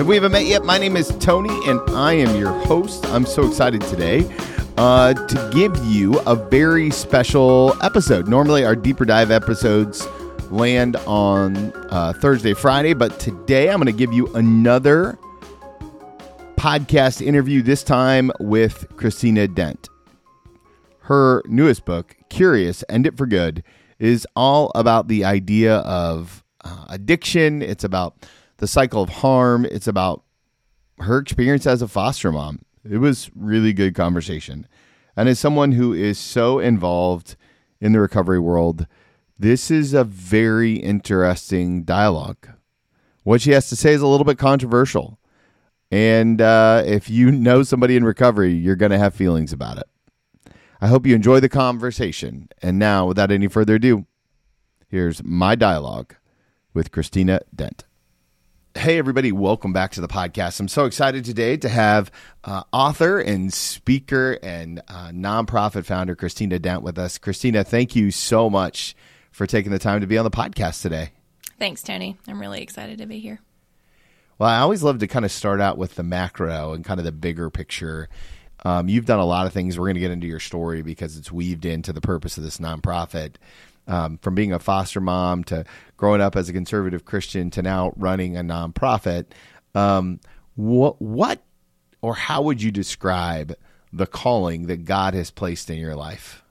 [0.00, 3.04] If we haven't met yet, my name is Tony and I am your host.
[3.08, 4.34] I'm so excited today
[4.78, 8.26] uh, to give you a very special episode.
[8.26, 10.08] Normally, our deeper dive episodes
[10.50, 15.18] land on uh, Thursday, Friday, but today I'm going to give you another
[16.56, 19.90] podcast interview, this time with Christina Dent.
[21.00, 23.62] Her newest book, Curious End It for Good,
[23.98, 27.60] is all about the idea of uh, addiction.
[27.60, 28.26] It's about
[28.60, 29.64] the cycle of harm.
[29.64, 30.22] It's about
[31.00, 32.60] her experience as a foster mom.
[32.88, 34.68] It was really good conversation.
[35.16, 37.36] And as someone who is so involved
[37.80, 38.86] in the recovery world,
[39.38, 42.48] this is a very interesting dialogue.
[43.24, 45.18] What she has to say is a little bit controversial.
[45.90, 50.52] And uh, if you know somebody in recovery, you're going to have feelings about it.
[50.82, 52.48] I hope you enjoy the conversation.
[52.62, 54.06] And now, without any further ado,
[54.88, 56.14] here's my dialogue
[56.72, 57.84] with Christina Dent.
[58.76, 60.60] Hey, everybody, welcome back to the podcast.
[60.60, 62.12] I'm so excited today to have
[62.44, 67.18] uh, author and speaker and uh, nonprofit founder Christina Dent with us.
[67.18, 68.94] Christina, thank you so much
[69.32, 71.10] for taking the time to be on the podcast today.
[71.58, 72.16] Thanks, Tony.
[72.28, 73.40] I'm really excited to be here.
[74.38, 77.04] Well, I always love to kind of start out with the macro and kind of
[77.04, 78.08] the bigger picture.
[78.64, 79.80] Um, you've done a lot of things.
[79.80, 82.58] We're going to get into your story because it's weaved into the purpose of this
[82.58, 83.34] nonprofit
[83.90, 85.64] um, from being a foster mom to
[85.96, 89.26] growing up as a conservative Christian to now running a nonprofit.
[89.74, 90.20] Um,
[90.54, 91.42] what, what
[92.00, 93.54] or how would you describe
[93.92, 96.42] the calling that God has placed in your life?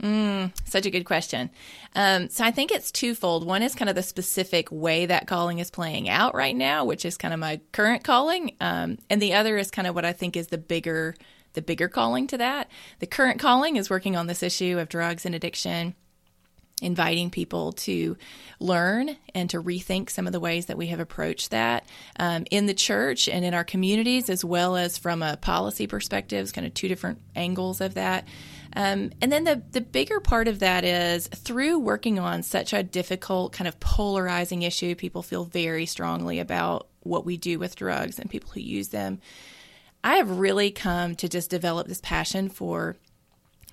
[0.00, 1.50] Mm, such a good question.
[1.94, 3.46] Um, so I think it's twofold.
[3.46, 7.04] One is kind of the specific way that calling is playing out right now, which
[7.04, 10.12] is kind of my current calling, um, and the other is kind of what I
[10.12, 11.14] think is the bigger
[11.54, 12.70] the bigger calling to that.
[13.00, 15.94] The current calling is working on this issue of drugs and addiction
[16.82, 18.16] inviting people to
[18.60, 21.86] learn and to rethink some of the ways that we have approached that
[22.18, 26.42] um, in the church and in our communities, as well as from a policy perspective,
[26.42, 28.26] it's kind of two different angles of that.
[28.74, 32.82] Um, and then the, the bigger part of that is through working on such a
[32.82, 38.18] difficult, kind of polarizing issue, people feel very strongly about what we do with drugs
[38.18, 39.20] and people who use them.
[40.04, 42.96] I have really come to just develop this passion for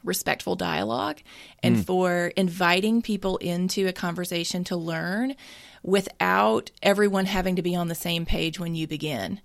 [0.03, 1.19] respectful dialogue
[1.61, 1.85] and mm.
[1.85, 5.35] for inviting people into a conversation to learn
[5.83, 9.39] without everyone having to be on the same page when you begin.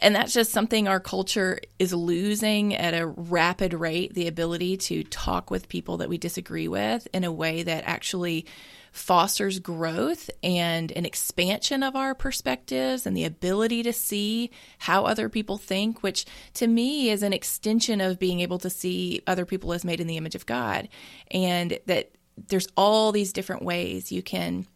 [0.00, 5.04] And that's just something our culture is losing at a rapid rate the ability to
[5.04, 8.46] talk with people that we disagree with in a way that actually
[8.92, 15.28] fosters growth and an expansion of our perspectives and the ability to see how other
[15.28, 19.72] people think, which to me is an extension of being able to see other people
[19.72, 20.88] as made in the image of God.
[21.30, 22.10] And that
[22.48, 24.66] there's all these different ways you can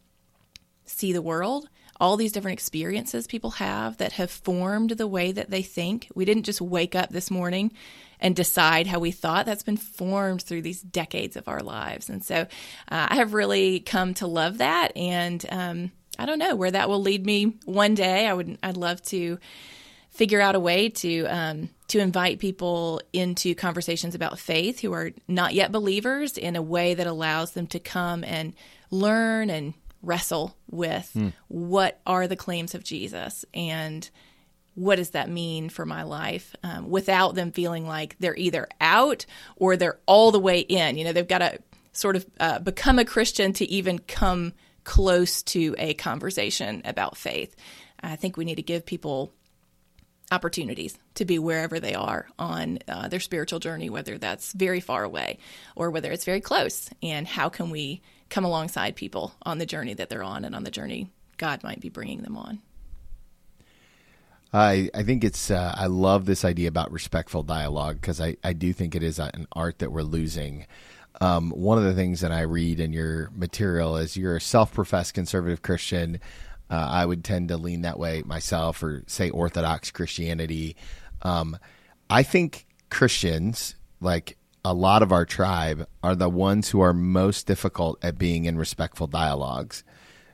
[0.85, 1.67] see the world
[1.99, 6.09] all these different experiences people have that have formed the way that they think.
[6.13, 7.71] We didn't just wake up this morning
[8.25, 9.45] and decide how we thought.
[9.45, 12.09] That's been formed through these decades of our lives.
[12.09, 12.47] And so uh,
[12.89, 14.97] I have really come to love that.
[14.97, 18.25] And um, I don't know where that will lead me one day.
[18.25, 19.37] I would, I'd love to
[20.09, 25.11] figure out a way to um, to invite people into conversations about faith who are
[25.27, 28.55] not yet believers in a way that allows them to come and
[28.89, 31.31] learn and wrestle with mm.
[31.47, 34.09] what are the claims of Jesus and
[34.75, 39.25] what does that mean for my life um, without them feeling like they're either out
[39.55, 40.97] or they're all the way in.
[40.97, 41.59] You know, they've got to
[41.93, 44.53] sort of uh, become a Christian to even come
[44.83, 47.55] close to a conversation about faith.
[48.01, 49.31] I think we need to give people
[50.31, 55.03] opportunities to be wherever they are on uh, their spiritual journey, whether that's very far
[55.03, 55.39] away
[55.75, 56.89] or whether it's very close.
[57.01, 60.63] And how can we come alongside people on the journey that they're on and on
[60.63, 62.61] the journey God might be bringing them on?
[64.55, 68.53] I, I think it's uh, I love this idea about respectful dialogue because I, I
[68.53, 70.65] do think it is an art that we're losing.
[71.19, 75.13] Um, one of the things that I read in your material is you're a self-professed
[75.13, 76.19] conservative Christian.
[76.69, 80.75] Uh, I would tend to lean that way myself, or say Orthodox Christianity.
[81.21, 81.57] Um,
[82.09, 87.45] I think Christians, like a lot of our tribe, are the ones who are most
[87.45, 89.83] difficult at being in respectful dialogues,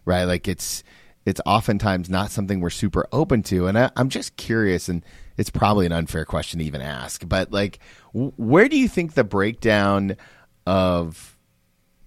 [0.05, 0.25] right?
[0.25, 0.83] Like it's
[1.25, 3.67] it's oftentimes not something we're super open to.
[3.67, 5.05] And I, am just curious, and
[5.37, 7.79] it's probably an unfair question to even ask, but like,
[8.13, 10.17] where do you think the breakdown
[10.65, 11.37] of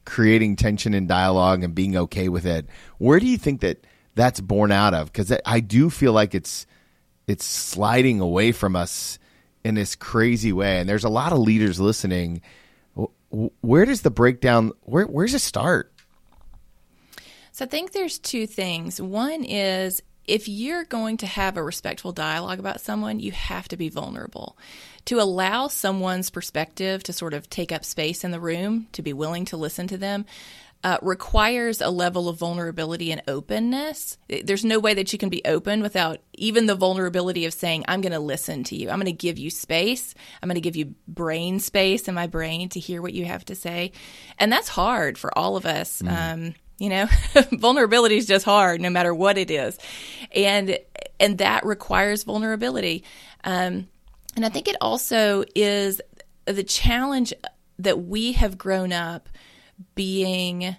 [0.04, 2.66] creating tension and dialogue and being okay with it,
[2.98, 5.12] where do you think that that's born out of?
[5.12, 6.66] Because I do feel like it's
[7.26, 9.18] it's sliding away from us
[9.64, 12.42] in this crazy way, and there's a lot of leaders listening.
[13.60, 14.72] Where does the breakdown?
[14.82, 15.92] Where where's it start?
[17.54, 19.00] So I think there's two things.
[19.00, 23.76] One is if you're going to have a respectful dialogue about someone, you have to
[23.76, 24.58] be vulnerable.
[25.04, 29.12] To allow someone's perspective to sort of take up space in the room, to be
[29.12, 30.24] willing to listen to them,
[30.82, 34.18] uh, requires a level of vulnerability and openness.
[34.28, 38.00] There's no way that you can be open without even the vulnerability of saying, I'm
[38.00, 38.90] going to listen to you.
[38.90, 40.12] I'm going to give you space.
[40.42, 43.44] I'm going to give you brain space in my brain to hear what you have
[43.44, 43.92] to say.
[44.40, 46.02] And that's hard for all of us.
[46.02, 46.32] Mm.
[46.32, 47.06] Um, you know,
[47.52, 49.78] vulnerability is just hard no matter what it is.
[50.34, 50.78] And,
[51.20, 53.04] and that requires vulnerability.
[53.44, 53.88] Um,
[54.36, 56.00] and I think it also is
[56.46, 57.32] the challenge
[57.78, 59.28] that we have grown up
[59.94, 60.76] being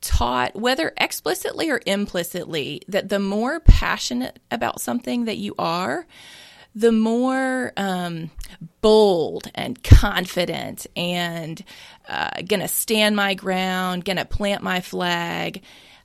[0.00, 6.06] taught, whether explicitly or implicitly, that the more passionate about something that you are,
[6.78, 8.30] the more um,
[8.80, 11.64] bold and confident and
[12.08, 15.62] uh, gonna stand my ground, gonna plant my flag,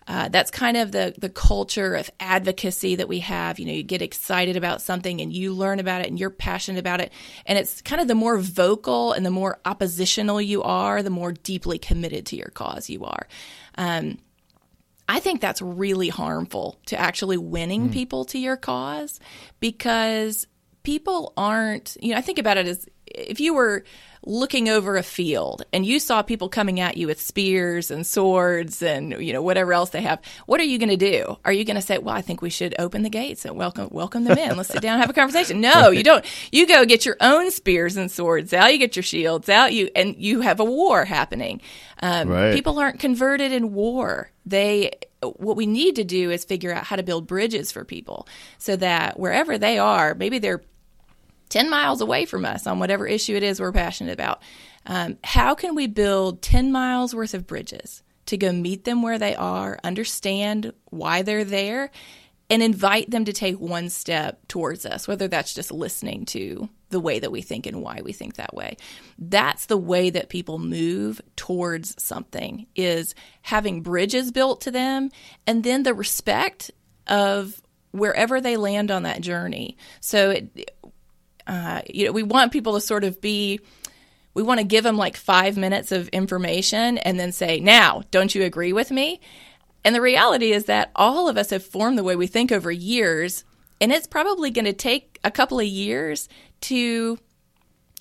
[0.07, 3.59] uh, that's kind of the the culture of advocacy that we have.
[3.59, 6.79] You know, you get excited about something and you learn about it and you're passionate
[6.79, 7.13] about it,
[7.45, 11.31] and it's kind of the more vocal and the more oppositional you are, the more
[11.31, 13.27] deeply committed to your cause you are.
[13.77, 14.17] Um,
[15.07, 17.93] I think that's really harmful to actually winning mm.
[17.93, 19.19] people to your cause
[19.59, 20.47] because
[20.83, 21.97] people aren't.
[22.01, 23.83] You know, I think about it as if you were
[24.25, 28.81] looking over a field and you saw people coming at you with spears and swords
[28.81, 31.37] and you know whatever else they have what are you going to do?
[31.43, 33.89] Are you going to say well i think we should open the gates and welcome
[33.91, 34.55] welcome them in.
[34.55, 35.59] Let's sit down and have a conversation.
[35.59, 36.23] No you don't.
[36.51, 39.89] You go get your own spears and swords out you get your shields out you
[39.95, 41.61] and you have a war happening.
[42.01, 42.55] Um, right.
[42.55, 44.31] people aren't converted in war.
[44.45, 44.91] They
[45.21, 48.27] what we need to do is figure out how to build bridges for people
[48.57, 50.61] so that wherever they are maybe they're
[51.53, 54.41] 10 miles away from us on whatever issue it is we're passionate about.
[54.87, 59.19] Um, how can we build 10 miles worth of bridges to go meet them where
[59.19, 61.91] they are, understand why they're there,
[62.49, 66.99] and invite them to take one step towards us, whether that's just listening to the
[66.99, 68.75] way that we think and why we think that way.
[69.19, 73.13] That's the way that people move towards something is
[73.43, 75.11] having bridges built to them
[75.45, 76.71] and then the respect
[77.05, 77.61] of
[77.91, 79.77] wherever they land on that journey.
[80.01, 80.72] So it,
[81.47, 83.59] uh, you know, we want people to sort of be,
[84.33, 88.33] we want to give them like five minutes of information and then say, now, don't
[88.33, 89.19] you agree with me?
[89.83, 92.71] And the reality is that all of us have formed the way we think over
[92.71, 93.43] years,
[93.81, 96.29] and it's probably going to take a couple of years
[96.61, 97.19] to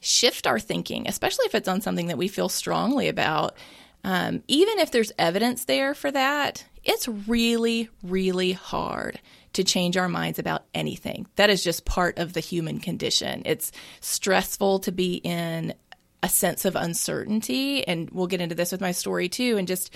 [0.01, 3.57] shift our thinking, especially if it's on something that we feel strongly about.
[4.05, 9.21] Um, even if there's evidence there for that, it's really, really hard
[9.55, 11.27] to change our minds about anything.
[11.37, 13.43] That is just part of the human condition.
[13.45, 15.75] It's stressful to be in
[16.23, 17.87] a sense of uncertainty.
[17.87, 19.57] And we'll get into this with my story too.
[19.59, 19.93] And just,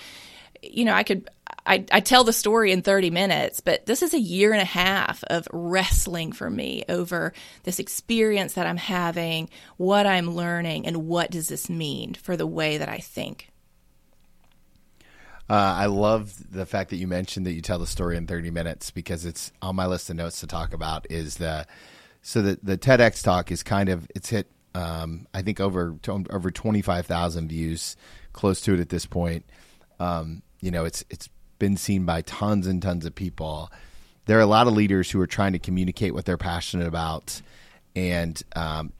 [0.62, 1.29] you know, I could,
[1.64, 4.67] I, I tell the story in 30 minutes, but this is a year and a
[4.67, 7.32] half of wrestling for me over
[7.62, 12.47] this experience that I'm having, what I'm learning, and what does this mean for the
[12.47, 13.50] way that I think.
[15.48, 18.50] Uh, I love the fact that you mentioned that you tell the story in 30
[18.50, 21.06] minutes because it's on my list of notes to talk about.
[21.08, 21.66] Is the
[22.22, 25.96] so the the TEDx talk is kind of it's hit um, I think over
[26.31, 27.96] over 25,000 views,
[28.32, 29.46] close to it at this point.
[29.98, 33.70] Um, you know, it's it's been seen by tons and tons of people.
[34.26, 37.41] There are a lot of leaders who are trying to communicate what they're passionate about.
[37.94, 38.93] And um,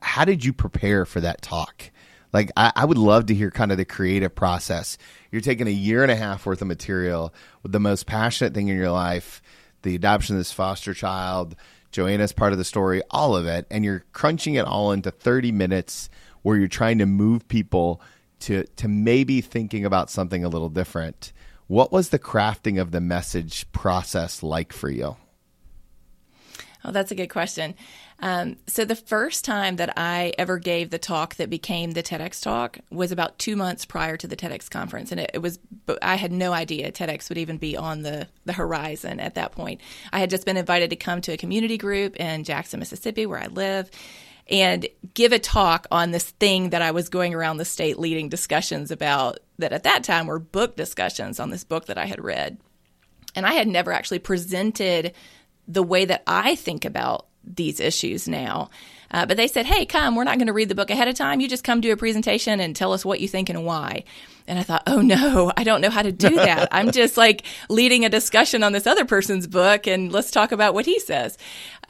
[0.00, 1.90] how did you prepare for that talk?
[2.32, 4.96] Like, I, I would love to hear kind of the creative process.
[5.30, 8.68] You're taking a year and a half worth of material with the most passionate thing
[8.68, 9.42] in your life,
[9.82, 11.56] the adoption of this foster child,
[11.92, 15.52] Joanna's part of the story, all of it, and you're crunching it all into 30
[15.52, 16.08] minutes
[16.40, 18.00] where you're trying to move people
[18.40, 21.32] to to maybe thinking about something a little different.
[21.68, 25.16] What was the crafting of the message process like for you?
[26.84, 27.74] Oh, that's a good question.
[28.22, 32.40] Um, so the first time that I ever gave the talk that became the TEDx
[32.40, 35.58] talk was about two months prior to the TEDx conference, and it, it was
[36.00, 39.80] I had no idea TEDx would even be on the the horizon at that point.
[40.12, 43.40] I had just been invited to come to a community group in Jackson, Mississippi, where
[43.40, 43.90] I live.
[44.50, 48.28] And give a talk on this thing that I was going around the state leading
[48.28, 52.22] discussions about, that at that time were book discussions on this book that I had
[52.22, 52.58] read.
[53.36, 55.14] And I had never actually presented
[55.68, 58.70] the way that I think about these issues now.
[59.12, 61.14] Uh, but they said, hey, come, we're not going to read the book ahead of
[61.14, 61.40] time.
[61.40, 64.04] You just come do a presentation and tell us what you think and why.
[64.46, 66.68] And I thought, oh no, I don't know how to do that.
[66.72, 70.72] I'm just like leading a discussion on this other person's book and let's talk about
[70.72, 71.36] what he says.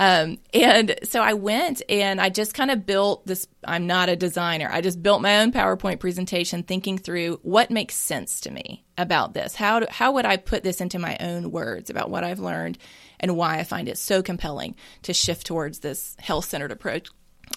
[0.00, 3.47] Um, and so I went and I just kind of built this.
[3.64, 4.68] I'm not a designer.
[4.71, 9.32] I just built my own PowerPoint presentation thinking through what makes sense to me about
[9.32, 9.54] this.
[9.54, 12.78] How, do, how would I put this into my own words about what I've learned
[13.22, 17.08] and why I find it so compelling to shift towards this health centered approach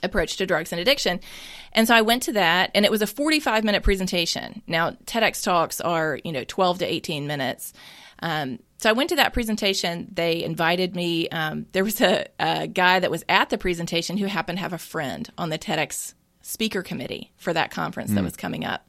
[0.03, 1.19] approach to drugs and addiction.
[1.73, 4.61] And so I went to that and it was a 45 minute presentation.
[4.67, 7.73] Now TEDx talks are, you know, 12 to 18 minutes.
[8.19, 10.09] Um, so I went to that presentation.
[10.11, 11.29] They invited me.
[11.29, 14.73] Um, there was a, a guy that was at the presentation who happened to have
[14.73, 18.15] a friend on the TEDx speaker committee for that conference mm.
[18.15, 18.25] that hmm.
[18.25, 18.84] was coming up.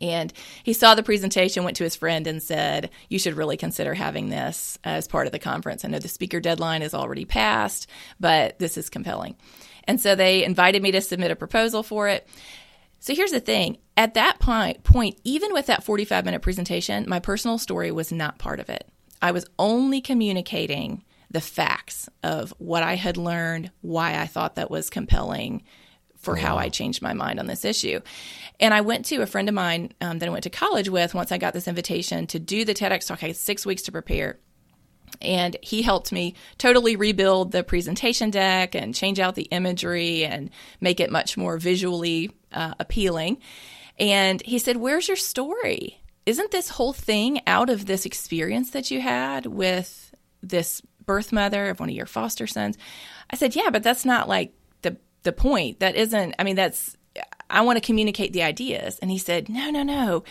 [0.00, 3.94] And he saw the presentation, went to his friend, and said, You should really consider
[3.94, 5.84] having this as part of the conference.
[5.84, 7.88] I know the speaker deadline is already passed,
[8.18, 9.36] but this is compelling.
[9.84, 12.26] And so they invited me to submit a proposal for it.
[12.98, 17.20] So here's the thing at that point, point, even with that 45 minute presentation, my
[17.20, 18.88] personal story was not part of it.
[19.22, 24.70] I was only communicating the facts of what I had learned, why I thought that
[24.70, 25.62] was compelling
[26.16, 26.40] for wow.
[26.40, 28.00] how I changed my mind on this issue.
[28.58, 31.14] And I went to a friend of mine um, that I went to college with
[31.14, 33.22] once I got this invitation to do the TEDx talk.
[33.22, 34.38] I had six weeks to prepare.
[35.20, 40.50] And he helped me totally rebuild the presentation deck and change out the imagery and
[40.80, 43.38] make it much more visually uh, appealing.
[43.98, 46.02] And he said, Where's your story?
[46.26, 51.70] Isn't this whole thing out of this experience that you had with this birth mother
[51.70, 52.76] of one of your foster sons?
[53.30, 55.80] I said, Yeah, but that's not like the the point.
[55.80, 56.96] That isn't I mean, that's
[57.48, 58.98] I want to communicate the ideas.
[59.00, 60.24] And he said, No, no, no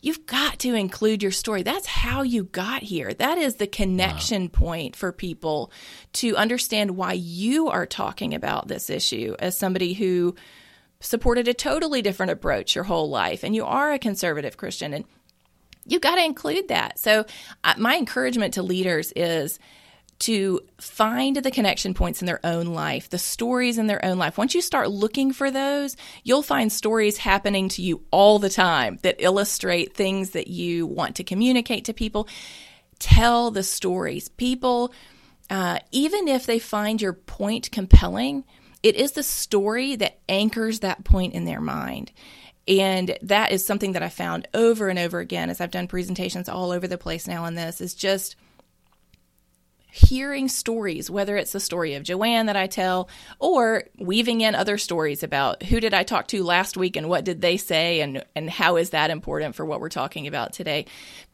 [0.00, 1.62] you've got to include your story.
[1.62, 3.12] That's how you got here.
[3.14, 4.48] That is the connection wow.
[4.52, 5.72] point for people
[6.14, 10.34] to understand why you are talking about this issue as somebody who
[11.00, 15.04] supported a totally different approach your whole life and you are a conservative Christian and
[15.84, 16.98] you've got to include that.
[16.98, 17.24] So,
[17.64, 19.58] uh, my encouragement to leaders is
[20.20, 24.36] to find the connection points in their own life, the stories in their own life.
[24.36, 28.98] Once you start looking for those, you'll find stories happening to you all the time
[29.02, 32.28] that illustrate things that you want to communicate to people.
[32.98, 34.28] Tell the stories.
[34.28, 34.92] People,
[35.50, 38.44] uh, even if they find your point compelling,
[38.82, 42.10] it is the story that anchors that point in their mind.
[42.66, 46.48] And that is something that I found over and over again as I've done presentations
[46.48, 48.34] all over the place now on this is just–
[49.90, 54.76] hearing stories, whether it's the story of Joanne that I tell, or weaving in other
[54.76, 58.22] stories about who did I talk to last week and what did they say and,
[58.34, 60.84] and how is that important for what we're talking about today.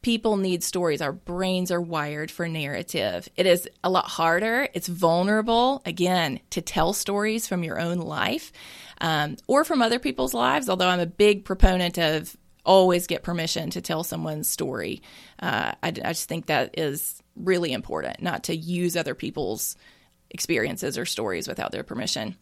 [0.02, 1.02] People need stories.
[1.02, 3.28] Our brains are wired for narrative.
[3.36, 4.68] It is a lot harder.
[4.72, 8.52] It's vulnerable, again, to tell stories from your own life
[9.00, 13.70] um, or from other people's lives, although I'm a big proponent of always get permission
[13.70, 15.02] to tell someone's story.
[15.40, 19.76] Uh, I, I just think that is really important, not to use other people's
[20.30, 22.36] experiences or stories without their permission.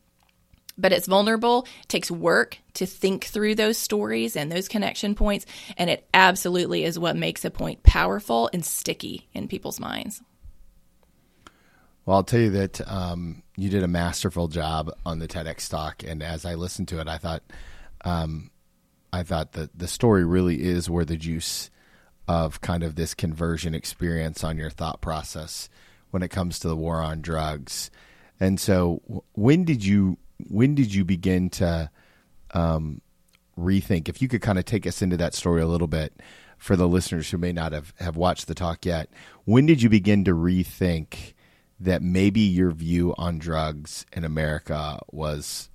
[0.78, 5.44] But it's vulnerable, it takes work to think through those stories and those connection points,
[5.76, 10.22] and it absolutely is what makes a point powerful and sticky in people's minds.
[12.04, 16.02] Well, I'll tell you that um, you did a masterful job on the TEDx talk,
[16.02, 17.42] and as I listened to it, I thought,
[18.04, 18.50] um,
[19.12, 21.70] I thought that the story really is where the juice
[22.28, 25.68] of kind of this conversion experience on your thought process
[26.10, 27.90] when it comes to the war on drugs.
[28.38, 31.90] And so, when did you when did you begin to
[32.52, 33.00] um,
[33.58, 34.08] rethink?
[34.08, 36.14] If you could kind of take us into that story a little bit
[36.58, 39.08] for the listeners who may not have, have watched the talk yet,
[39.44, 41.34] when did you begin to rethink
[41.80, 45.70] that maybe your view on drugs in America was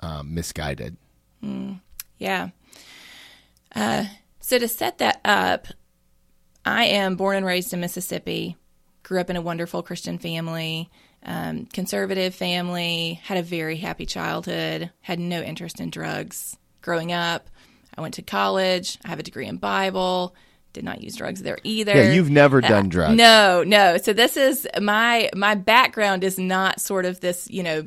[0.00, 0.96] um, misguided?
[1.42, 1.80] Mm,
[2.18, 2.48] yeah.
[3.74, 4.06] Uh,
[4.40, 5.68] so to set that up,
[6.64, 8.56] I am born and raised in Mississippi,
[9.02, 10.90] grew up in a wonderful Christian family,
[11.24, 17.48] um, conservative family, had a very happy childhood, had no interest in drugs growing up.
[17.96, 20.34] I went to college, I have a degree in Bible.
[20.72, 21.94] Did not use drugs there either.
[21.94, 23.14] Yeah, you've never uh, done drugs.
[23.14, 23.98] No, no.
[23.98, 27.86] So this is my my background is not sort of this, you know,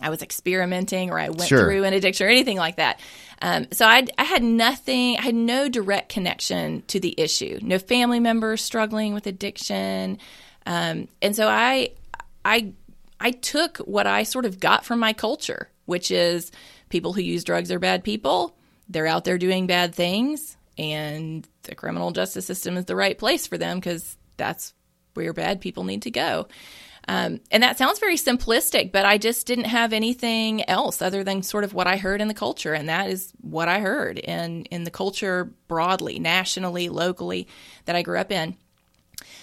[0.00, 1.60] I was experimenting or I went sure.
[1.60, 3.00] through an addiction or anything like that.
[3.42, 7.58] Um, so I, I had nothing, I had no direct connection to the issue.
[7.62, 10.18] No family members struggling with addiction,
[10.66, 11.90] um, and so I,
[12.44, 12.72] I,
[13.18, 16.52] I took what I sort of got from my culture, which is
[16.90, 18.54] people who use drugs are bad people.
[18.88, 23.46] They're out there doing bad things, and the criminal justice system is the right place
[23.46, 24.74] for them because that's
[25.14, 26.48] where bad people need to go.
[27.08, 31.42] Um, and that sounds very simplistic, but I just didn't have anything else other than
[31.42, 32.74] sort of what I heard in the culture.
[32.74, 37.48] And that is what I heard in, in the culture broadly, nationally, locally
[37.86, 38.56] that I grew up in.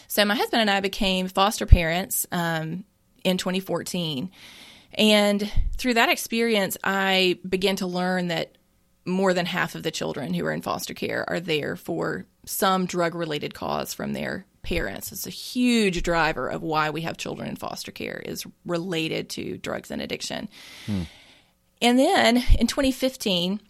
[0.07, 2.85] So my husband and I became foster parents um,
[3.23, 4.31] in 2014.
[4.93, 8.57] And through that experience, I began to learn that
[9.05, 12.85] more than half of the children who are in foster care are there for some
[12.85, 15.13] drug related cause from their parents.
[15.13, 19.57] It's a huge driver of why we have children in foster care is related to
[19.57, 20.49] drugs and addiction.
[20.85, 21.03] Hmm.
[21.81, 23.61] And then in 2015,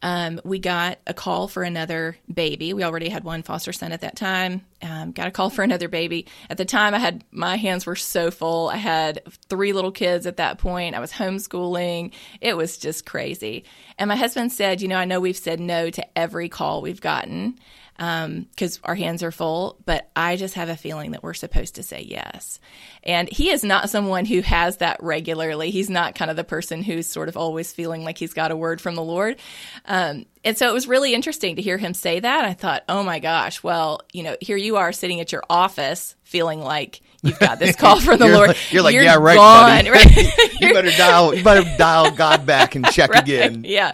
[0.00, 2.72] um, we got a call for another baby.
[2.72, 4.62] We already had one foster son at that time.
[4.80, 6.26] Um, got a call for another baby.
[6.48, 8.70] At the time, I had my hands were so full.
[8.70, 10.94] I had three little kids at that point.
[10.94, 12.12] I was homeschooling.
[12.40, 13.64] It was just crazy.
[13.98, 17.00] And my husband said, "You know, I know we've said no to every call we've
[17.00, 17.58] gotten."
[17.96, 21.76] Because um, our hands are full, but I just have a feeling that we're supposed
[21.76, 22.58] to say yes.
[23.04, 25.70] And he is not someone who has that regularly.
[25.70, 28.56] He's not kind of the person who's sort of always feeling like he's got a
[28.56, 29.36] word from the Lord.
[29.84, 32.44] Um, and so it was really interesting to hear him say that.
[32.44, 36.16] I thought, oh my gosh, well, you know, here you are sitting at your office
[36.24, 38.48] feeling like you've got this call from the you're Lord.
[38.48, 39.90] Like, you're like, you're yeah, right, gone, buddy.
[39.90, 40.52] right?
[40.60, 43.64] you better dial, you better dial God back and check right, again.
[43.64, 43.92] Yeah,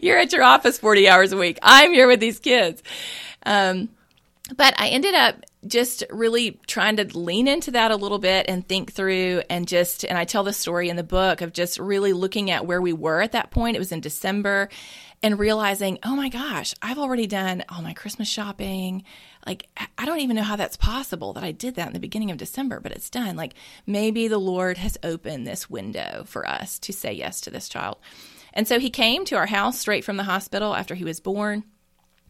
[0.00, 1.58] you're at your office 40 hours a week.
[1.62, 2.82] I'm here with these kids.
[3.44, 3.88] Um,
[4.56, 8.66] but I ended up just really trying to lean into that a little bit and
[8.66, 12.12] think through and just and I tell the story in the book of just really
[12.12, 13.76] looking at where we were at that point.
[13.76, 14.68] It was in December
[15.22, 19.04] and realizing, "Oh my gosh, I've already done all my Christmas shopping.
[19.46, 22.32] Like I don't even know how that's possible that I did that in the beginning
[22.32, 23.36] of December, but it's done.
[23.36, 23.54] Like
[23.86, 27.98] maybe the Lord has opened this window for us to say yes to this child."
[28.54, 31.64] And so he came to our house straight from the hospital after he was born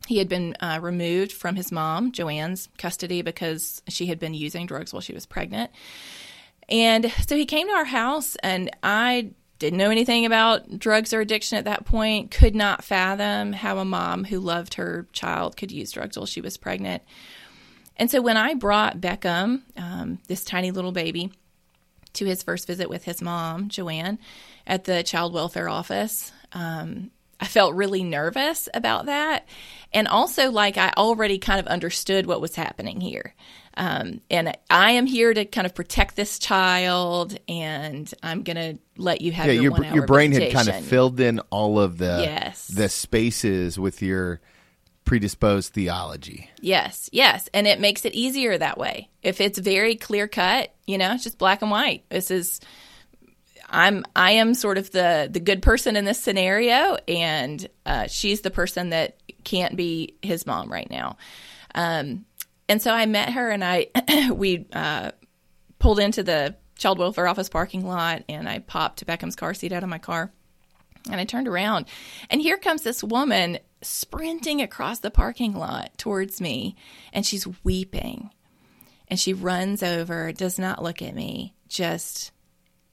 [0.06, 4.66] he had been uh, removed from his mom, Joanne's custody, because she had been using
[4.66, 5.70] drugs while she was pregnant.
[6.68, 11.20] And so he came to our house, and I didn't know anything about drugs or
[11.20, 15.70] addiction at that point, could not fathom how a mom who loved her child could
[15.70, 17.02] use drugs while she was pregnant.
[17.96, 21.30] And so when I brought Beckham, um, this tiny little baby,
[22.14, 24.18] to his first visit with his mom, Joanne,
[24.66, 29.46] at the child welfare office, um, I felt really nervous about that.
[29.94, 33.34] And also, like, I already kind of understood what was happening here.
[33.74, 38.78] Um, and I am here to kind of protect this child, and I'm going to
[38.96, 41.98] let you have yeah, your, your, your brain had kind of filled in all of
[41.98, 42.68] the yes.
[42.68, 44.40] the spaces with your
[45.04, 46.50] predisposed theology.
[46.60, 49.08] Yes, yes, and it makes it easier that way.
[49.22, 52.04] If it's very clear cut, you know, it's just black and white.
[52.10, 52.60] This is
[53.68, 58.42] I'm I am sort of the the good person in this scenario, and uh, she's
[58.42, 61.16] the person that can't be his mom right now.
[61.74, 62.26] Um,
[62.68, 63.88] and so I met her, and I
[64.32, 65.12] we uh,
[65.78, 69.82] pulled into the child welfare office parking lot, and I popped Beckham's car seat out
[69.82, 70.32] of my car,
[71.10, 71.86] and I turned around,
[72.30, 76.76] and here comes this woman sprinting across the parking lot towards me,
[77.12, 78.30] and she's weeping,
[79.08, 82.31] and she runs over, does not look at me, just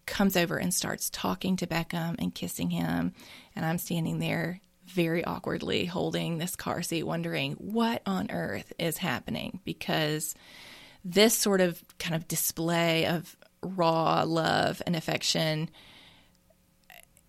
[0.09, 3.13] comes over and starts talking to Beckham and kissing him.
[3.55, 8.97] And I'm standing there very awkwardly holding this car seat, wondering what on earth is
[8.97, 10.35] happening because
[11.05, 15.69] this sort of kind of display of raw love and affection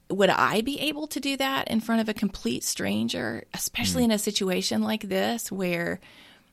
[0.08, 4.06] would I be able to do that in front of a complete stranger, especially mm.
[4.06, 6.00] in a situation like this where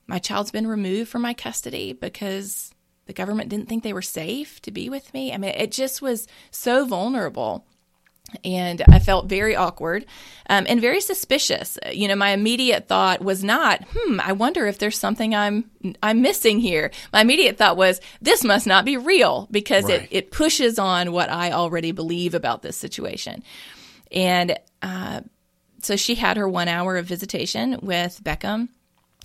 [0.06, 2.72] my child's been removed from my custody because
[3.08, 5.34] the government didn't think they were safe to be with me.
[5.34, 7.65] I mean, it just was so vulnerable.
[8.43, 10.06] And I felt very awkward
[10.50, 11.80] um, and very suspicious.
[11.93, 15.72] You know, my immediate thought was not, "Hmm, I wonder if there's something I'm
[16.04, 20.04] I'm missing here." My immediate thought was, "This must not be real," because right.
[20.04, 23.43] it it pushes on what I already believe about this situation.
[24.12, 25.22] And uh,
[25.82, 28.67] so she had her one hour of visitation with Beckham.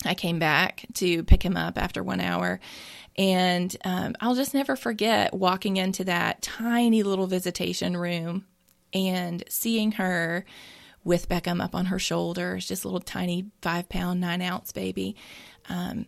[0.04, 2.60] I came back to pick him up after one hour,
[3.16, 8.46] and um, I'll just never forget walking into that tiny little visitation room
[8.94, 10.44] and seeing her
[11.04, 15.16] with Beckham up on her shoulders, just a little tiny five pound, nine ounce baby.
[15.68, 16.06] Um,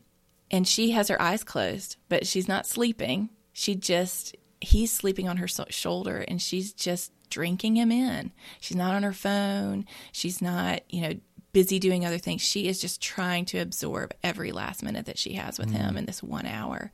[0.50, 3.30] and she has her eyes closed, but she's not sleeping.
[3.52, 8.32] She just, he's sleeping on her so- shoulder and she's just drinking him in.
[8.60, 9.86] She's not on her phone.
[10.12, 11.14] She's not, you know,
[11.54, 12.42] busy doing other things.
[12.42, 15.76] She is just trying to absorb every last minute that she has with mm.
[15.76, 16.92] him in this one hour.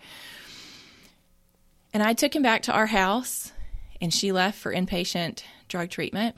[1.93, 3.51] And I took him back to our house,
[4.01, 6.37] and she left for inpatient drug treatment.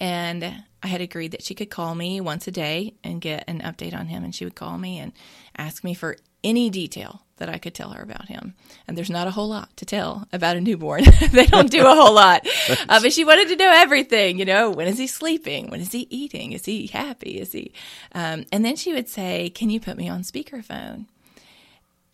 [0.00, 3.60] And I had agreed that she could call me once a day and get an
[3.60, 4.24] update on him.
[4.24, 5.12] And she would call me and
[5.56, 8.54] ask me for any detail that I could tell her about him.
[8.86, 11.04] And there's not a whole lot to tell about a newborn.
[11.32, 12.46] they don't do a whole lot.
[12.88, 15.68] Uh, but she wanted to know everything, you know, when is he sleeping?
[15.68, 16.52] When is he eating?
[16.52, 17.38] Is he happy?
[17.38, 17.72] Is he?
[18.12, 21.06] Um, and then she would say, Can you put me on speakerphone?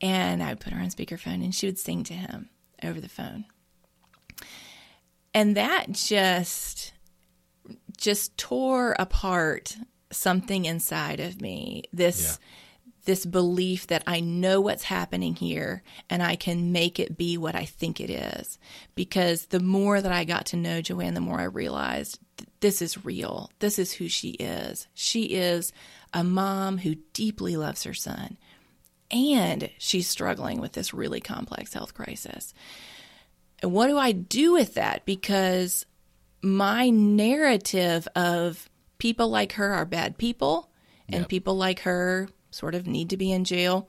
[0.01, 2.49] And I would put her on speakerphone and she would sing to him
[2.83, 3.45] over the phone.
[5.33, 6.93] And that just
[8.05, 9.77] just tore apart
[10.11, 11.85] something inside of me.
[11.93, 12.47] This yeah
[13.05, 17.55] this belief that I know what's happening here and I can make it be what
[17.55, 18.59] I think it is.
[18.95, 22.83] Because the more that I got to know Joanne, the more I realized th- this
[22.83, 23.51] is real.
[23.59, 24.89] This is who she is.
[24.95, 25.73] She is
[26.13, 28.39] a mom who deeply loves her son,
[29.11, 32.55] and she's struggling with this really complex health crisis.
[33.61, 35.05] And what do I do with that?
[35.05, 35.85] Because
[36.45, 40.71] my narrative of people like her are bad people
[41.09, 41.29] and yep.
[41.29, 43.89] people like her sort of need to be in jail.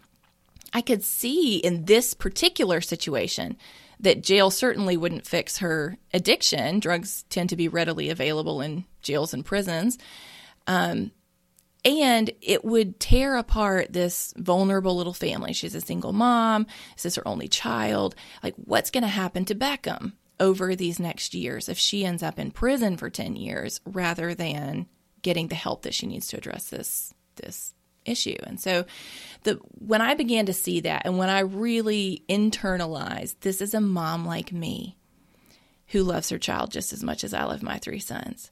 [0.74, 3.58] I could see in this particular situation
[4.00, 6.80] that jail certainly wouldn't fix her addiction.
[6.80, 9.98] Drugs tend to be readily available in jails and prisons.
[10.66, 11.12] Um,
[11.84, 15.54] and it would tear apart this vulnerable little family.
[15.54, 16.68] She's a single mom.
[16.96, 18.16] This is her only child.
[18.42, 22.40] Like, what's going to happen to Beckham over these next years if she ends up
[22.40, 24.88] in prison for 10 years rather than
[25.22, 27.74] getting the help that she needs to address this, this
[28.06, 28.36] issue.
[28.44, 28.86] And so
[29.44, 33.82] the when I began to see that and when I really internalized this is a
[33.82, 34.98] mom like me
[35.88, 38.52] who loves her child just as much as I love my three sons.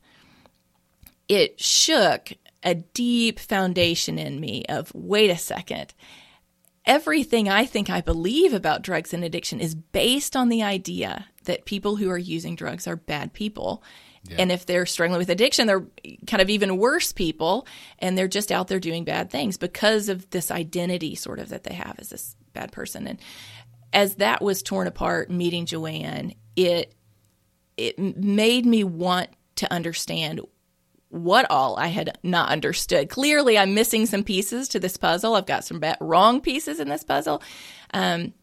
[1.27, 5.93] It shook a deep foundation in me of wait a second.
[6.85, 11.65] Everything I think I believe about drugs and addiction is based on the idea that
[11.65, 13.83] people who are using drugs are bad people
[14.29, 14.37] yeah.
[14.39, 15.85] And if they're struggling with addiction, they're
[16.27, 17.67] kind of even worse people
[17.99, 21.63] and they're just out there doing bad things because of this identity sort of that
[21.63, 23.05] they have as this bad person.
[23.05, 23.19] And
[23.91, 26.95] as that was torn apart, meeting Joanne, it
[27.75, 30.39] it made me want to understand
[31.09, 33.09] what all I had not understood.
[33.09, 35.35] Clearly, I'm missing some pieces to this puzzle.
[35.35, 37.41] I've got some bad, wrong pieces in this puzzle.
[37.93, 38.33] Um,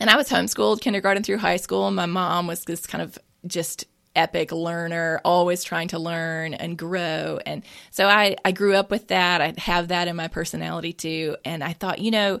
[0.00, 1.90] and I was homeschooled kindergarten through high school.
[1.90, 7.38] My mom was this kind of just epic learner, always trying to learn and grow.
[7.44, 9.40] And so I, I grew up with that.
[9.40, 11.36] I have that in my personality too.
[11.44, 12.40] And I thought, you know,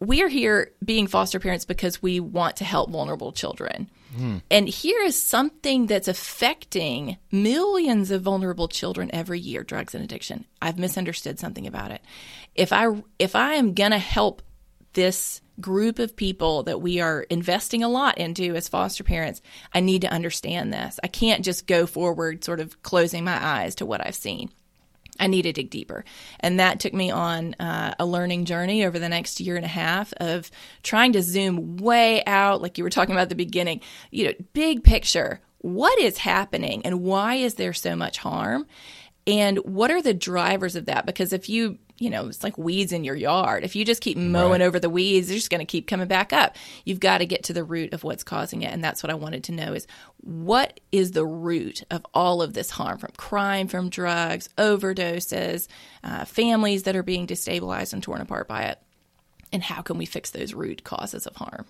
[0.00, 3.90] we are here being foster parents because we want to help vulnerable children.
[4.16, 4.42] Mm.
[4.50, 10.44] And here is something that's affecting millions of vulnerable children every year, drugs and addiction.
[10.60, 12.02] I've misunderstood something about it.
[12.54, 14.42] If I if I am going to help
[14.92, 19.40] this group of people that we are investing a lot into as foster parents,
[19.72, 20.98] I need to understand this.
[21.02, 24.50] I can't just go forward sort of closing my eyes to what I've seen.
[25.18, 26.04] I need to dig deeper.
[26.40, 29.68] And that took me on uh, a learning journey over the next year and a
[29.68, 30.50] half of
[30.82, 34.32] trying to zoom way out, like you were talking about at the beginning, you know,
[34.52, 35.40] big picture.
[35.58, 38.66] What is happening and why is there so much harm?
[39.26, 41.06] And what are the drivers of that?
[41.06, 43.62] Because if you you know, it's like weeds in your yard.
[43.62, 44.62] If you just keep mowing right.
[44.62, 46.56] over the weeds, they're just going to keep coming back up.
[46.84, 48.72] You've got to get to the root of what's causing it.
[48.72, 52.54] And that's what I wanted to know is what is the root of all of
[52.54, 55.68] this harm from crime, from drugs, overdoses,
[56.02, 58.80] uh, families that are being destabilized and torn apart by it?
[59.52, 61.66] And how can we fix those root causes of harm?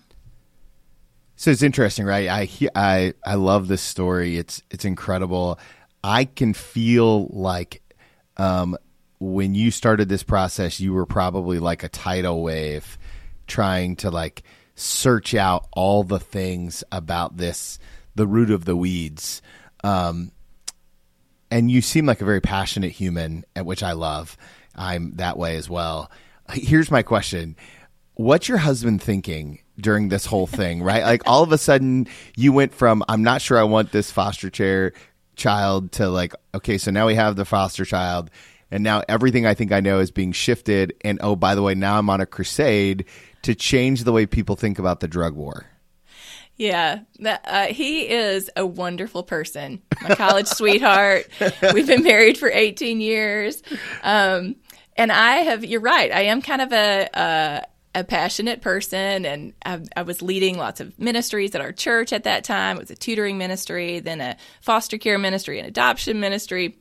[1.35, 2.29] So it's interesting, right?
[2.29, 4.37] I I I love this story.
[4.37, 5.59] It's it's incredible.
[6.03, 7.83] I can feel like
[8.37, 8.77] um,
[9.19, 12.97] when you started this process, you were probably like a tidal wave
[13.47, 14.43] trying to like
[14.75, 17.79] search out all the things about this,
[18.15, 19.41] the root of the weeds.
[19.83, 20.31] Um,
[21.49, 24.37] and you seem like a very passionate human, at which I love.
[24.75, 26.11] I'm that way as well.
[26.51, 27.55] Here's my question.
[28.15, 31.03] What's your husband thinking during this whole thing, right?
[31.03, 34.49] like all of a sudden you went from I'm not sure I want this foster
[34.49, 34.93] chair
[35.35, 38.29] child to like okay, so now we have the foster child
[38.71, 40.93] and now everything I think I know is being shifted.
[41.01, 43.05] And oh, by the way, now I'm on a crusade
[43.43, 45.65] to change the way people think about the drug war.
[46.57, 49.81] Yeah, uh, he is a wonderful person.
[50.01, 51.29] My college sweetheart.
[51.73, 53.61] We've been married for 18 years.
[54.03, 54.55] Um,
[54.95, 57.61] and I have, you're right, I am kind of a, a,
[57.99, 59.25] a passionate person.
[59.25, 62.77] And I, I, was leading lots of ministries at our church at that time.
[62.77, 66.77] It was a tutoring ministry, then a foster care ministry, an adoption ministry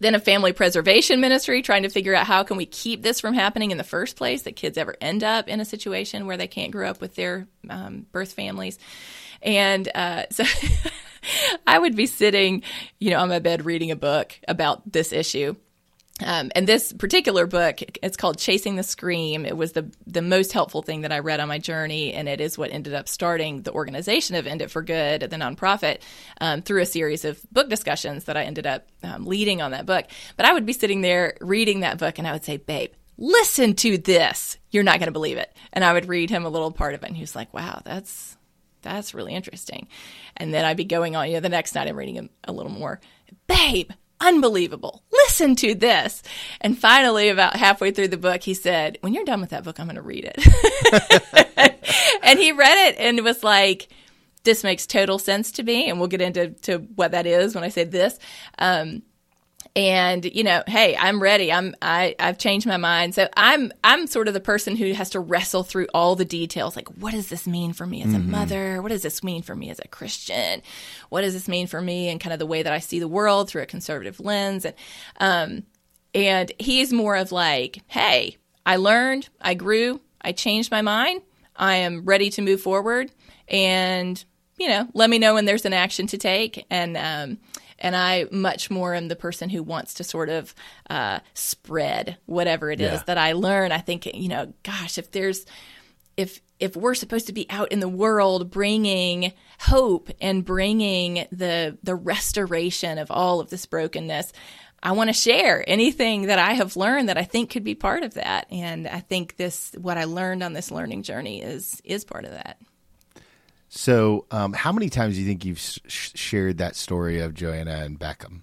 [0.00, 3.34] then a family preservation ministry trying to figure out how can we keep this from
[3.34, 6.48] happening in the first place that kids ever end up in a situation where they
[6.48, 8.78] can't grow up with their um, birth families
[9.42, 10.44] and uh, so
[11.66, 12.62] I would be sitting,
[12.98, 15.56] you know, on my bed reading a book about this issue.
[16.22, 19.46] Um, and this particular book, it's called Chasing the Scream.
[19.46, 22.40] It was the the most helpful thing that I read on my journey, and it
[22.40, 26.00] is what ended up starting the organization of End It for Good, the nonprofit,
[26.40, 29.86] um, through a series of book discussions that I ended up um, leading on that
[29.86, 30.06] book.
[30.36, 33.74] But I would be sitting there reading that book, and I would say, "Babe, listen
[33.76, 34.58] to this.
[34.70, 37.02] You're not going to believe it." And I would read him a little part of
[37.02, 38.36] it, and he was like, "Wow, that's
[38.82, 39.88] that's really interesting."
[40.36, 41.28] And then I'd be going on.
[41.28, 43.00] You know, the next night I'm reading him a little more.
[43.46, 45.02] Babe, unbelievable.
[45.12, 46.22] Listen to this.
[46.60, 49.78] And finally, about halfway through the book, he said, When you're done with that book,
[49.78, 51.80] I'm going to read it.
[52.22, 53.88] and he read it and was like,
[54.44, 55.88] This makes total sense to me.
[55.88, 58.18] And we'll get into to what that is when I say this.
[58.58, 59.02] Um,
[59.76, 61.52] and you know hey i'm ready.
[61.52, 63.14] I'm I, i've changed my mind.
[63.14, 66.76] So i'm i'm sort of the person who has to wrestle through all the details.
[66.76, 68.30] Like what does this mean for me as a mm-hmm.
[68.30, 68.82] mother?
[68.82, 70.62] What does this mean for me as a christian?
[71.08, 73.08] What does this mean for me and kind of the way that i see the
[73.08, 74.64] world through a conservative lens?
[74.64, 74.74] And
[75.18, 75.62] um
[76.14, 81.22] and he's more of like hey i learned i grew i changed my mind.
[81.54, 83.12] I am ready to move forward.
[83.48, 84.22] And
[84.58, 86.66] you know let me know when there's an action to take.
[86.70, 87.38] And um
[87.80, 90.54] and I much more am the person who wants to sort of
[90.88, 93.02] uh, spread whatever it is yeah.
[93.06, 93.72] that I learn.
[93.72, 95.46] I think you know, gosh, if there's
[96.16, 101.78] if if we're supposed to be out in the world bringing hope and bringing the
[101.82, 104.32] the restoration of all of this brokenness
[104.82, 108.02] I want to share anything that I have learned that I think could be part
[108.02, 112.04] of that and I think this what I learned on this learning journey is is
[112.04, 112.58] part of that.
[113.72, 117.84] So, um, how many times do you think you've sh- shared that story of Joanna
[117.84, 118.40] and Beckham?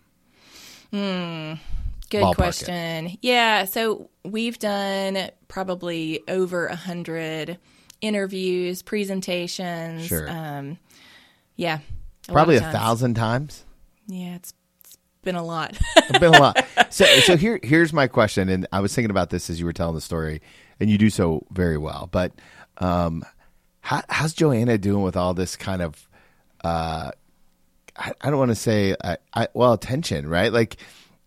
[0.92, 1.62] Hmm.
[2.10, 3.08] Good Ballpark question.
[3.08, 3.20] It.
[3.22, 3.66] Yeah.
[3.66, 7.58] So we've done probably over a hundred
[8.00, 10.06] interviews, presentations.
[10.06, 10.30] Sure.
[10.30, 10.78] Um,
[11.58, 11.80] yeah.
[12.30, 13.66] A probably a thousand times.
[14.08, 14.54] Yeah, it's,
[14.86, 15.78] it's been a lot.
[15.98, 16.66] it's been a lot.
[16.90, 19.74] So, so here, here's my question, and I was thinking about this as you were
[19.74, 20.42] telling the story,
[20.80, 22.08] and you do so very well.
[22.10, 22.32] But
[22.78, 23.26] um,
[23.82, 26.08] how, how's Joanna doing with all this kind of,
[26.63, 27.12] uh,
[27.96, 30.52] I, I don't want to say, uh, I, well, attention, right?
[30.52, 30.78] Like,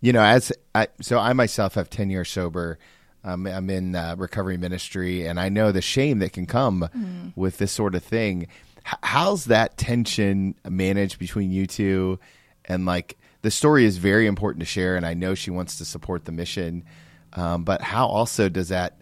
[0.00, 2.78] you know, as I, so I myself have 10 years sober.
[3.22, 7.32] Um, I'm in uh, recovery ministry, and I know the shame that can come mm.
[7.36, 8.46] with this sort of thing.
[8.86, 12.18] H- how's that tension managed between you two?
[12.64, 15.84] And like, the story is very important to share, and I know she wants to
[15.84, 16.84] support the mission.
[17.32, 18.98] Um, but how also does that?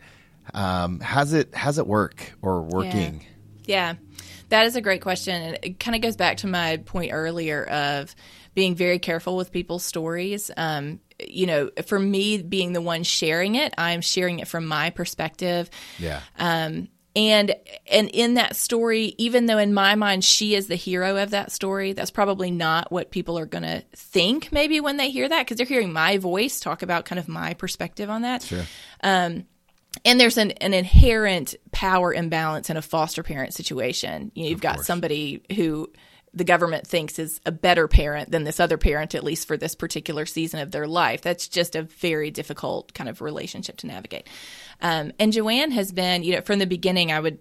[0.55, 1.55] Um, how's it?
[1.55, 3.21] How's it work or working?
[3.21, 3.27] Yeah.
[3.69, 3.95] Yeah,
[4.49, 5.41] that is a great question.
[5.41, 8.17] And it kind of goes back to my point earlier of
[8.55, 10.51] being very careful with people's stories.
[10.57, 14.91] Um, you know, for me being the one sharing it, I'm sharing it from my
[14.91, 15.69] perspective.
[15.99, 16.21] Yeah.
[16.39, 17.55] Um, and
[17.91, 21.53] and in that story, even though in my mind she is the hero of that
[21.53, 24.51] story, that's probably not what people are going to think.
[24.51, 27.55] Maybe when they hear that, because they're hearing my voice talk about kind of my
[27.55, 28.43] perspective on that.
[28.43, 28.65] Sure.
[29.03, 29.45] Um,
[30.05, 34.33] and there's an, an inherent power imbalance in a foster parent situation.
[34.35, 35.91] You know, you've got somebody who
[36.35, 39.75] the government thinks is a better parent than this other parent, at least for this
[39.75, 41.23] particular season of their life.
[41.23, 44.29] That's just a very difficult kind of relationship to navigate.
[44.81, 47.39] Um, and Joanne has been, you know, from the beginning, I would,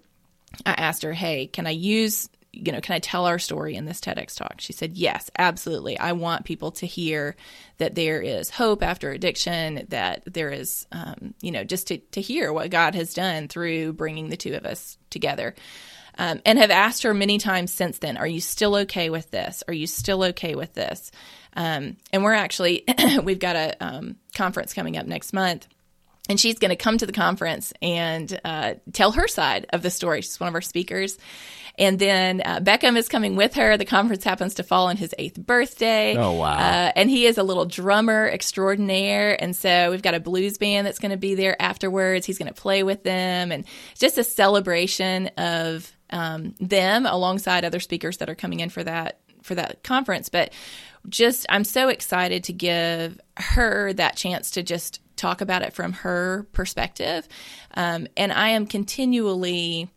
[0.66, 2.30] I asked her, hey, can I use
[2.66, 4.56] you know, can I tell our story in this TEDx talk?
[4.60, 5.98] She said, yes, absolutely.
[5.98, 7.36] I want people to hear
[7.78, 12.22] that there is hope after addiction, that there is, um, you know, just to, to
[12.22, 15.56] hear what God has done through bringing the two of us together.
[16.20, 19.64] Um, and have asked her many times since then, are you still okay with this?
[19.68, 21.12] Are you still okay with this?
[21.56, 22.84] Um, and we're actually,
[23.24, 25.68] we've got a um, conference coming up next month
[26.30, 29.90] and she's going to come to the conference and uh, tell her side of the
[29.90, 30.22] story.
[30.22, 31.18] She's one of our speakers.
[31.80, 33.78] And then uh, Beckham is coming with her.
[33.78, 36.18] The conference happens to fall on his eighth birthday.
[36.18, 36.54] Oh, wow.
[36.54, 39.40] Uh, and he is a little drummer extraordinaire.
[39.40, 42.26] And so we've got a blues band that's going to be there afterwards.
[42.26, 43.52] He's going to play with them.
[43.52, 48.84] And just a celebration of um, them alongside other speakers that are coming in for
[48.84, 50.30] that for that conference.
[50.30, 50.54] But
[51.10, 55.94] just I'm so excited to give her that chance to just talk about it from
[55.94, 57.28] her perspective.
[57.74, 59.90] Um, and I am continually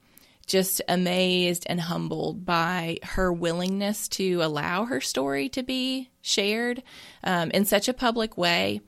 [0.47, 6.83] just amazed and humbled by her willingness to allow her story to be shared
[7.23, 8.81] um, in such a public way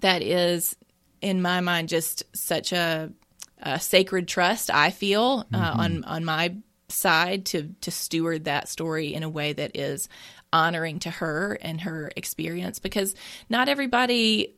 [0.00, 0.76] that is,
[1.20, 3.10] in my mind, just such a,
[3.58, 4.70] a sacred trust.
[4.70, 5.80] I feel uh, mm-hmm.
[5.80, 6.54] on on my
[6.92, 10.08] side to to steward that story in a way that is
[10.52, 13.14] honoring to her and her experience because
[13.48, 14.54] not everybody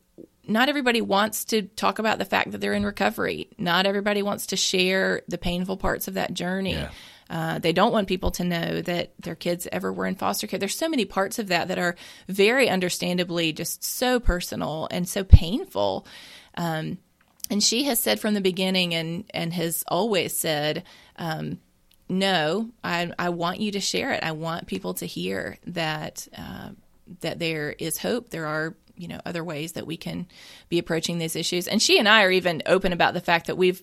[0.47, 3.49] not everybody wants to talk about the fact that they're in recovery.
[3.57, 6.73] Not everybody wants to share the painful parts of that journey.
[6.73, 6.91] Yeah.
[7.27, 10.59] Uh, they don't want people to know that their kids ever were in foster care.
[10.59, 11.95] There's so many parts of that that are
[12.27, 16.05] very understandably just so personal and so painful.
[16.55, 16.99] Um,
[17.49, 20.83] and she has said from the beginning and, and has always said,
[21.17, 21.59] um,
[22.07, 24.23] no, I, I want you to share it.
[24.23, 26.69] I want people to hear that uh,
[27.21, 28.29] that there is hope.
[28.29, 30.27] There are you know other ways that we can
[30.69, 31.67] be approaching these issues.
[31.67, 33.81] And she and I are even open about the fact that we've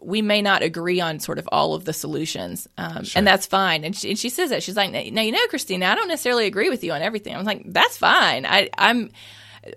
[0.00, 3.18] we may not agree on sort of all of the solutions, um, sure.
[3.18, 3.82] and that's fine.
[3.84, 6.46] And she, and she says that she's like, now you know, Christina, I don't necessarily
[6.46, 7.34] agree with you on everything.
[7.34, 8.46] I'm like, that's fine.
[8.46, 9.10] I, I'm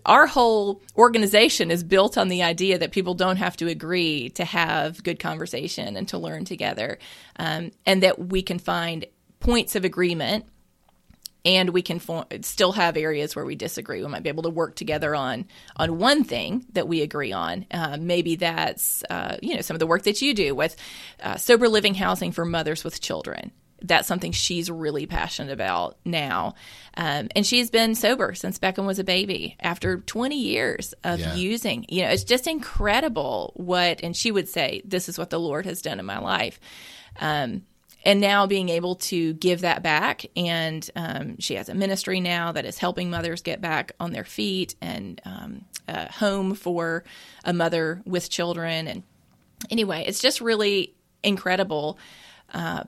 [0.06, 4.46] our whole organization is built on the idea that people don't have to agree to
[4.46, 7.00] have good conversation and to learn together,
[7.38, 9.06] um, and that we can find
[9.40, 10.46] points of agreement
[11.44, 12.00] and we can
[12.44, 14.02] still have areas where we disagree.
[14.02, 17.66] We might be able to work together on on one thing that we agree on.
[17.72, 20.76] Uh, maybe that's uh, you know some of the work that you do with
[21.22, 23.52] uh, sober living housing for mothers with children.
[23.82, 26.56] That's something she's really passionate about now,
[26.96, 29.56] um, and she's been sober since Beckham was a baby.
[29.60, 31.36] After 20 years of yeah.
[31.36, 34.02] using, you know, it's just incredible what.
[34.04, 36.60] And she would say, "This is what the Lord has done in my life."
[37.20, 37.64] Um,
[38.04, 42.52] and now being able to give that back and um, she has a ministry now
[42.52, 47.04] that is helping mothers get back on their feet and um, a home for
[47.44, 49.04] a mother with children and
[49.70, 51.98] anyway it's just really incredible
[52.54, 52.84] uh,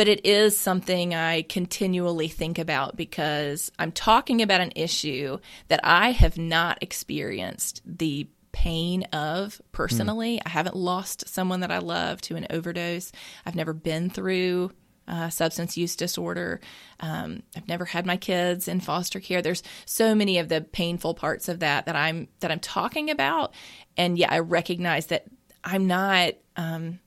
[0.00, 5.36] but it is something I continually think about because I'm talking about an issue
[5.68, 10.38] that I have not experienced the pain of personally.
[10.38, 10.42] Mm.
[10.46, 13.12] I haven't lost someone that I love to an overdose.
[13.44, 14.72] I've never been through
[15.06, 16.62] uh, substance use disorder.
[17.00, 19.42] Um, I've never had my kids in foster care.
[19.42, 23.52] There's so many of the painful parts of that that I'm that I'm talking about,
[23.98, 25.26] and yeah, I recognize that
[25.62, 26.36] I'm not.
[26.56, 27.00] Um,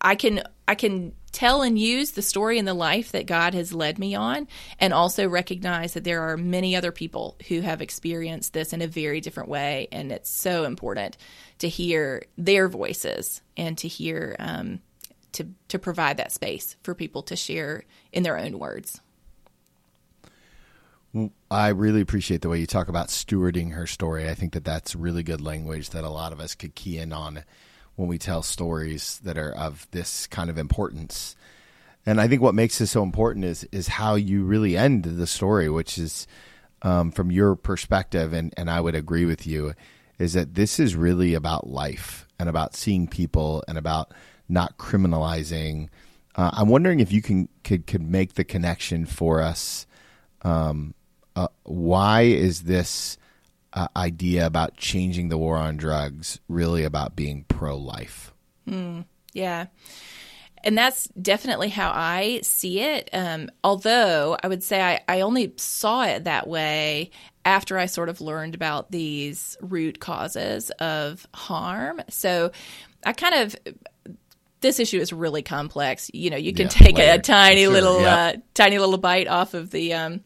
[0.00, 3.72] I can I can tell and use the story and the life that God has
[3.72, 8.52] led me on, and also recognize that there are many other people who have experienced
[8.52, 9.88] this in a very different way.
[9.92, 11.16] And it's so important
[11.58, 14.80] to hear their voices and to hear, um,
[15.32, 19.00] to, to provide that space for people to share in their own words.
[21.50, 24.28] I really appreciate the way you talk about stewarding her story.
[24.28, 27.12] I think that that's really good language that a lot of us could key in
[27.12, 27.42] on
[28.00, 31.36] when we tell stories that are of this kind of importance.
[32.06, 35.26] And I think what makes this so important is is how you really end the
[35.26, 36.26] story, which is
[36.80, 39.74] um, from your perspective, and, and I would agree with you,
[40.18, 44.12] is that this is really about life and about seeing people and about
[44.48, 45.90] not criminalizing.
[46.34, 49.86] Uh, I'm wondering if you can could could make the connection for us.
[50.40, 50.94] Um,
[51.36, 53.18] uh, why is this
[53.72, 58.32] uh, idea about changing the war on drugs really about being pro life.
[58.68, 59.66] Mm, yeah.
[60.62, 63.08] And that's definitely how I see it.
[63.12, 67.10] Um, although I would say I, I only saw it that way
[67.44, 72.02] after I sort of learned about these root causes of harm.
[72.08, 72.52] So
[73.04, 73.56] I kind of
[74.60, 76.10] this issue is really complex.
[76.12, 78.16] You know, you can yeah, take a, a, tiny sure, little yeah.
[78.16, 80.20] uh, tiny little bite off of the um,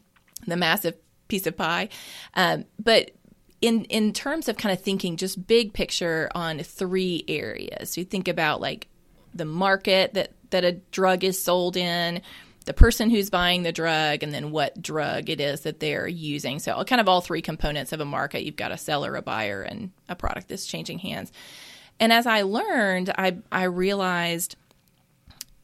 [0.45, 0.95] the massive
[1.27, 1.89] piece of pie,
[2.33, 3.11] um, but
[3.61, 7.97] in in terms of kind of thinking just big picture on three areas.
[7.97, 8.87] You think about like
[9.33, 12.21] the market that that a drug is sold in,
[12.65, 16.59] the person who's buying the drug, and then what drug it is that they're using.
[16.59, 18.43] So kind of all three components of a market.
[18.43, 21.31] You've got a seller, a buyer, and a product that's changing hands.
[21.99, 24.55] And as I learned, I I realized,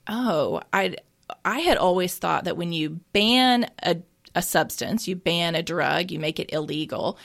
[0.08, 0.96] oh, I
[1.44, 3.98] I had always thought that when you ban a
[4.34, 7.18] a substance, you ban a drug, you make it illegal,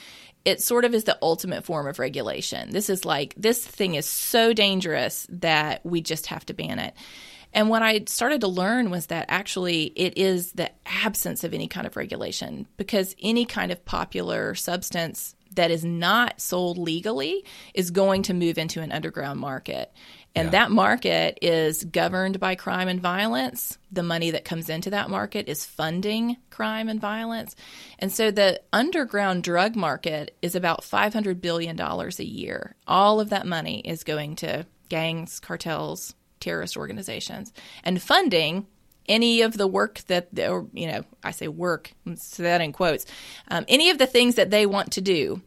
[0.46, 2.70] it sort of is the ultimate form of regulation.
[2.70, 6.94] This is like, this thing is so dangerous that we just have to ban it.
[7.52, 11.66] And what I started to learn was that actually it is the absence of any
[11.66, 17.90] kind of regulation because any kind of popular substance that is not sold legally is
[17.90, 19.92] going to move into an underground market.
[20.36, 20.50] And yeah.
[20.50, 23.78] that market is governed by crime and violence.
[23.90, 27.56] The money that comes into that market is funding crime and violence.
[27.98, 32.76] And so the underground drug market is about $500 billion a year.
[32.86, 37.50] All of that money is going to gangs, cartels, terrorist organizations,
[37.82, 38.66] and funding
[39.08, 43.06] any of the work that, or, you know, I say work, so that in quotes,
[43.48, 45.40] um, any of the things that they want to do,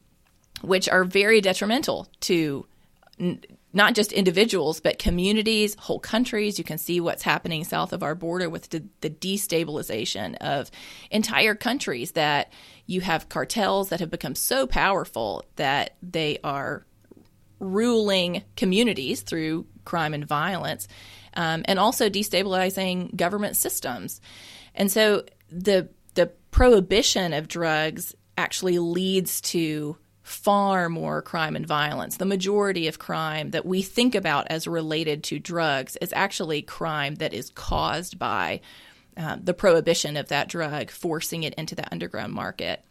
[0.61, 2.65] which are very detrimental to
[3.71, 6.57] not just individuals, but communities, whole countries.
[6.57, 10.71] You can see what's happening south of our border with the, the, destabilization of
[11.11, 12.51] entire countries that
[12.87, 16.85] you have cartels that have become so powerful that they are
[17.59, 20.87] ruling communities through crime and violence,
[21.35, 24.21] um, and also destabilizing government systems.
[24.73, 29.97] And so the the prohibition of drugs actually leads to
[30.29, 32.17] far more crime and violence.
[32.17, 37.15] The majority of crime that we think about as related to drugs is actually crime
[37.15, 38.61] that is caused by
[39.17, 42.83] uh, the prohibition of that drug, forcing it into the underground market.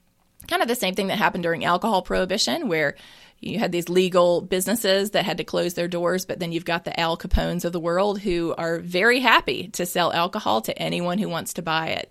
[0.48, 2.96] Kind of the same thing that happened during alcohol prohibition, where
[3.38, 6.84] you had these legal businesses that had to close their doors, but then you've got
[6.84, 11.18] the Al Capones of the world who are very happy to sell alcohol to anyone
[11.18, 12.10] who wants to buy it.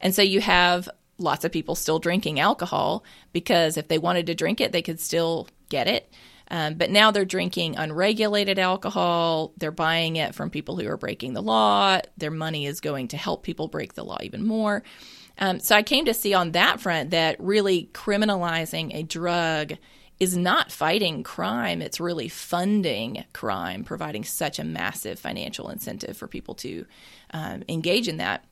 [0.00, 0.88] And so you have
[1.18, 5.00] lots of people still drinking alcohol because if they wanted to drink it, they could
[5.00, 6.12] still get it.
[6.50, 9.52] Um, but now they're drinking unregulated alcohol.
[9.58, 12.00] They're buying it from people who are breaking the law.
[12.16, 14.82] Their money is going to help people break the law even more.
[15.38, 19.74] Um, so I came to see on that front that really criminalizing a drug
[20.18, 26.26] is not fighting crime, it's really funding crime, providing such a massive financial incentive for
[26.26, 26.84] people to
[27.30, 28.44] um, engage in that.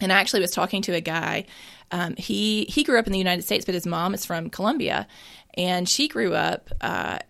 [0.00, 1.46] And I actually was talking to a guy.
[1.94, 5.06] Um, he he grew up in the United States, but his mom is from Colombia,
[5.56, 7.20] and she grew up uh,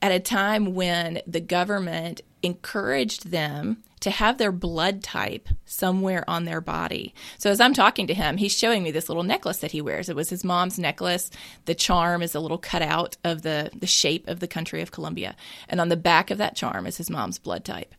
[0.00, 6.44] at a time when the government encouraged them to have their blood type somewhere on
[6.44, 7.14] their body.
[7.36, 10.08] So as I'm talking to him, he's showing me this little necklace that he wears.
[10.08, 11.30] It was his mom's necklace.
[11.66, 15.36] The charm is a little cutout of the the shape of the country of Colombia,
[15.68, 17.94] and on the back of that charm is his mom's blood type.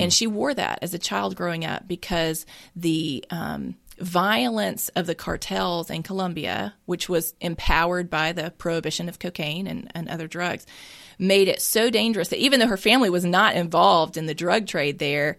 [0.00, 5.14] And she wore that as a child growing up because the um, violence of the
[5.14, 10.66] cartels in Colombia, which was empowered by the prohibition of cocaine and, and other drugs,
[11.18, 14.66] made it so dangerous that even though her family was not involved in the drug
[14.66, 15.38] trade there,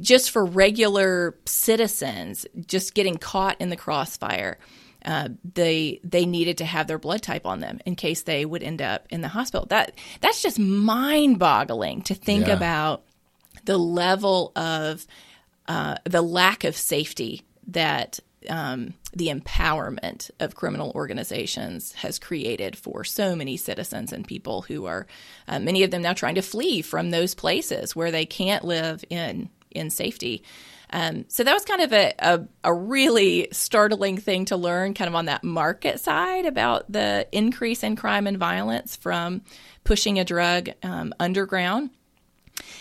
[0.00, 4.58] just for regular citizens, just getting caught in the crossfire,
[5.04, 8.64] uh, they they needed to have their blood type on them in case they would
[8.64, 9.64] end up in the hospital.
[9.66, 12.54] That that's just mind boggling to think Yeah.
[12.54, 13.04] about
[13.64, 15.06] the level of
[15.68, 23.02] uh, the lack of safety that um, the empowerment of criminal organizations has created for
[23.02, 25.06] so many citizens and people who are
[25.48, 29.04] uh, many of them now trying to flee from those places where they can't live
[29.10, 30.42] in in safety.
[30.90, 35.08] Um, so that was kind of a, a, a really startling thing to learn, kind
[35.08, 39.42] of on that market side about the increase in crime and violence from
[39.84, 41.90] pushing a drug um, underground.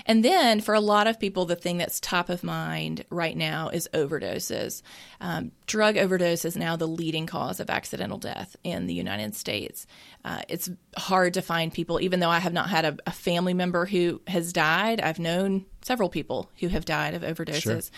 [0.05, 3.69] And then for a lot of people, the thing that's top of mind right now
[3.69, 4.81] is overdoses.
[5.21, 9.87] Um, drug overdose is now the leading cause of accidental death in the United States.
[10.23, 13.53] Uh, it's hard to find people, even though I have not had a, a family
[13.53, 17.91] member who has died, I've known several people who have died of overdoses.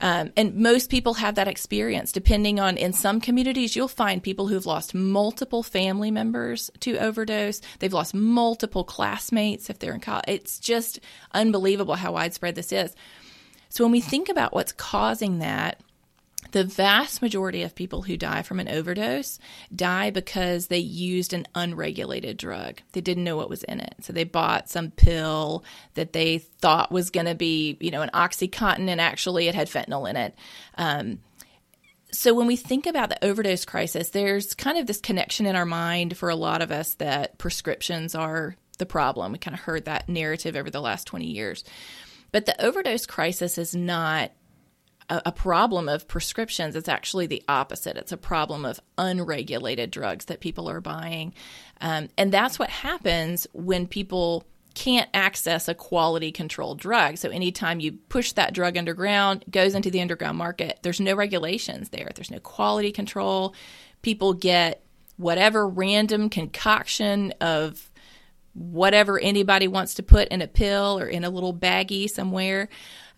[0.00, 2.12] Um, and most people have that experience.
[2.12, 7.60] Depending on, in some communities, you'll find people who've lost multiple family members to overdose.
[7.80, 10.24] They've lost multiple classmates if they're in college.
[10.28, 11.00] It's just
[11.32, 12.94] unbelievable how widespread this is.
[13.70, 15.80] So when we think about what's causing that,
[16.52, 19.38] the vast majority of people who die from an overdose
[19.74, 22.80] die because they used an unregulated drug.
[22.92, 23.94] They didn't know what was in it.
[24.00, 28.10] So they bought some pill that they thought was going to be, you know, an
[28.14, 30.34] Oxycontin, and actually it had fentanyl in it.
[30.76, 31.20] Um,
[32.10, 35.66] so when we think about the overdose crisis, there's kind of this connection in our
[35.66, 39.32] mind for a lot of us that prescriptions are the problem.
[39.32, 41.64] We kind of heard that narrative over the last 20 years.
[42.32, 44.32] But the overdose crisis is not
[45.08, 46.76] a, a problem of prescriptions.
[46.76, 47.96] It's actually the opposite.
[47.96, 51.34] It's a problem of unregulated drugs that people are buying.
[51.80, 54.44] Um, and that's what happens when people
[54.74, 57.16] can't access a quality controlled drug.
[57.16, 61.88] So anytime you push that drug underground, goes into the underground market, there's no regulations
[61.88, 62.10] there.
[62.14, 63.54] There's no quality control.
[64.02, 64.84] People get
[65.16, 67.90] whatever random concoction of
[68.54, 72.68] whatever anybody wants to put in a pill or in a little baggie somewhere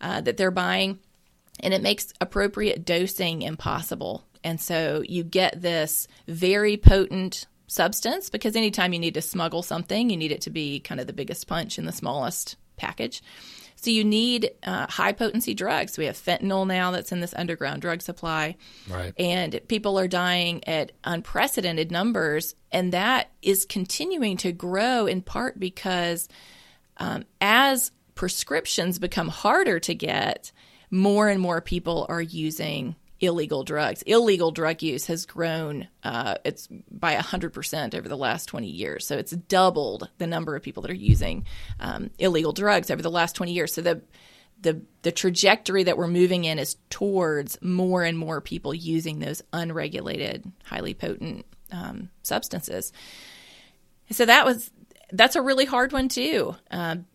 [0.00, 0.98] uh, that they're buying.
[1.60, 4.24] And it makes appropriate dosing impossible.
[4.42, 10.10] And so you get this very potent substance because anytime you need to smuggle something,
[10.10, 13.22] you need it to be kind of the biggest punch in the smallest package.
[13.76, 15.96] So you need uh, high potency drugs.
[15.96, 18.56] We have fentanyl now that's in this underground drug supply.
[18.88, 19.14] Right.
[19.18, 22.54] And people are dying at unprecedented numbers.
[22.70, 26.28] And that is continuing to grow in part because
[26.98, 30.52] um, as prescriptions become harder to get,
[30.90, 34.02] more and more people are using illegal drugs.
[34.02, 39.06] Illegal drug use has grown uh, it's by 100% over the last 20 years.
[39.06, 41.44] So it's doubled the number of people that are using
[41.78, 43.74] um, illegal drugs over the last 20 years.
[43.74, 44.02] So the
[44.62, 49.40] the the trajectory that we're moving in is towards more and more people using those
[49.54, 52.92] unregulated, highly potent um, substances.
[54.10, 54.70] So that was
[55.12, 56.54] that's a really hard one too.
[56.70, 57.06] Um,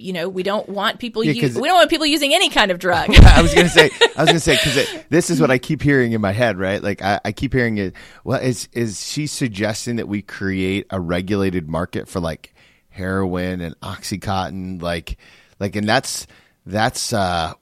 [0.00, 1.22] you know, we don't want people.
[1.22, 3.10] Yeah, u- we don't want people using any kind of drug.
[3.24, 6.12] I was gonna say, I was gonna say, because this is what I keep hearing
[6.12, 6.82] in my head, right?
[6.82, 7.94] Like I, I keep hearing it.
[8.24, 12.54] Well, is is she suggesting that we create a regulated market for like
[12.88, 15.16] heroin and oxycontin, like,
[15.58, 16.26] like, and that's
[16.66, 17.54] that's uh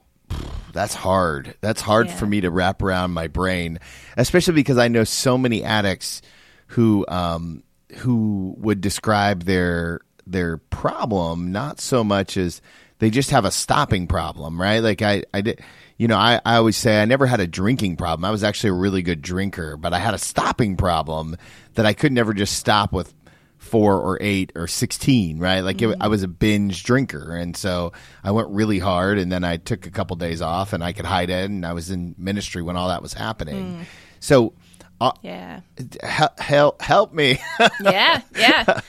[0.73, 1.55] that's hard.
[1.61, 2.15] That's hard Yeah.
[2.15, 3.79] for me to wrap around my brain,
[4.17, 6.21] especially because I know so many addicts
[6.67, 7.63] who um
[7.97, 10.01] who would describe their
[10.31, 12.61] their problem not so much as
[12.99, 14.79] they just have a stopping problem, right?
[14.79, 15.61] Like I I did
[15.99, 18.23] you know, I, I always say I never had a drinking problem.
[18.23, 21.35] I was actually a really good drinker, but I had a stopping problem
[21.73, 23.13] that I could never just stop with
[23.57, 25.59] four or eight or 16, right?
[25.59, 27.35] Like it, I was a binge drinker.
[27.35, 27.91] And so
[28.23, 31.05] I went really hard and then I took a couple days off and I could
[31.05, 31.49] hide it.
[31.49, 33.85] And I was in ministry when all that was happening.
[34.21, 34.53] So
[35.01, 35.59] uh, yeah.
[36.01, 37.39] help, help, help me.
[37.81, 38.79] yeah, yeah.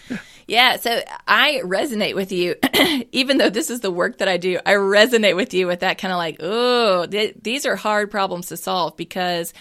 [0.51, 2.57] Yeah, so I resonate with you,
[3.12, 4.59] even though this is the work that I do.
[4.66, 8.48] I resonate with you with that kind of like, oh, th- these are hard problems
[8.48, 9.55] to solve because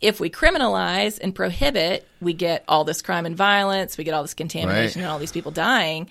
[0.00, 4.22] if we criminalize and prohibit, we get all this crime and violence, we get all
[4.22, 5.04] this contamination Right.
[5.06, 6.08] and all these people dying.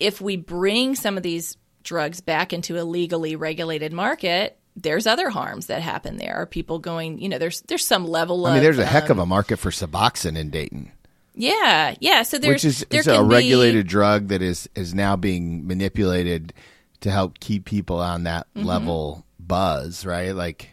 [0.00, 5.30] If we bring some of these drugs back into a legally regulated market, there's other
[5.30, 6.34] harms that happen there.
[6.34, 9.04] Are people going, you know, there's there's some level of I mean, there's a heck
[9.04, 10.92] um, of a market for Suboxone in Dayton,
[11.36, 12.22] yeah, yeah.
[12.22, 15.14] So there's which is there it's a can be- regulated drug that is is now
[15.16, 16.52] being manipulated
[17.00, 18.66] to help keep people on that Mm-hmm.
[18.66, 20.34] level buzz, right?
[20.34, 20.70] Like,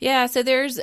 [0.00, 0.78] Yeah, so there's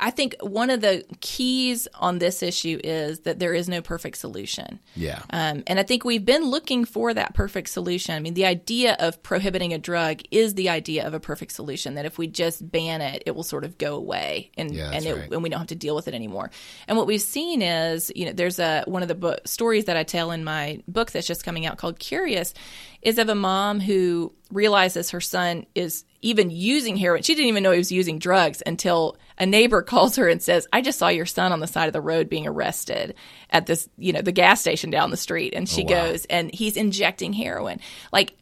[0.00, 4.16] I think one of the keys on this issue is that there is no perfect
[4.18, 4.78] solution.
[4.94, 8.14] yeah, Um, and I think we've been looking for that perfect solution.
[8.14, 11.94] I mean, the idea of prohibiting a drug is the idea of a perfect solution.
[11.94, 15.04] That if we just ban it, it will sort of go away, and Yeah, and,
[15.04, 15.32] it, right.
[15.32, 16.50] and we don't have to deal with it anymore.
[16.86, 20.04] And what we've seen is, you know, there's a one of the stories that I
[20.04, 22.54] tell in my book that's just coming out called Curious,
[23.02, 27.22] is of a mom who realizes her son is even using heroin.
[27.22, 30.66] She didn't even know he was using drugs until a neighbor calls her and says,
[30.72, 33.14] "I just saw your son on the side of the road being arrested
[33.50, 36.06] at this, you know, the gas station down the street." And she Oh, wow.
[36.10, 37.80] goes, and he's injecting heroin.
[38.12, 38.34] Like,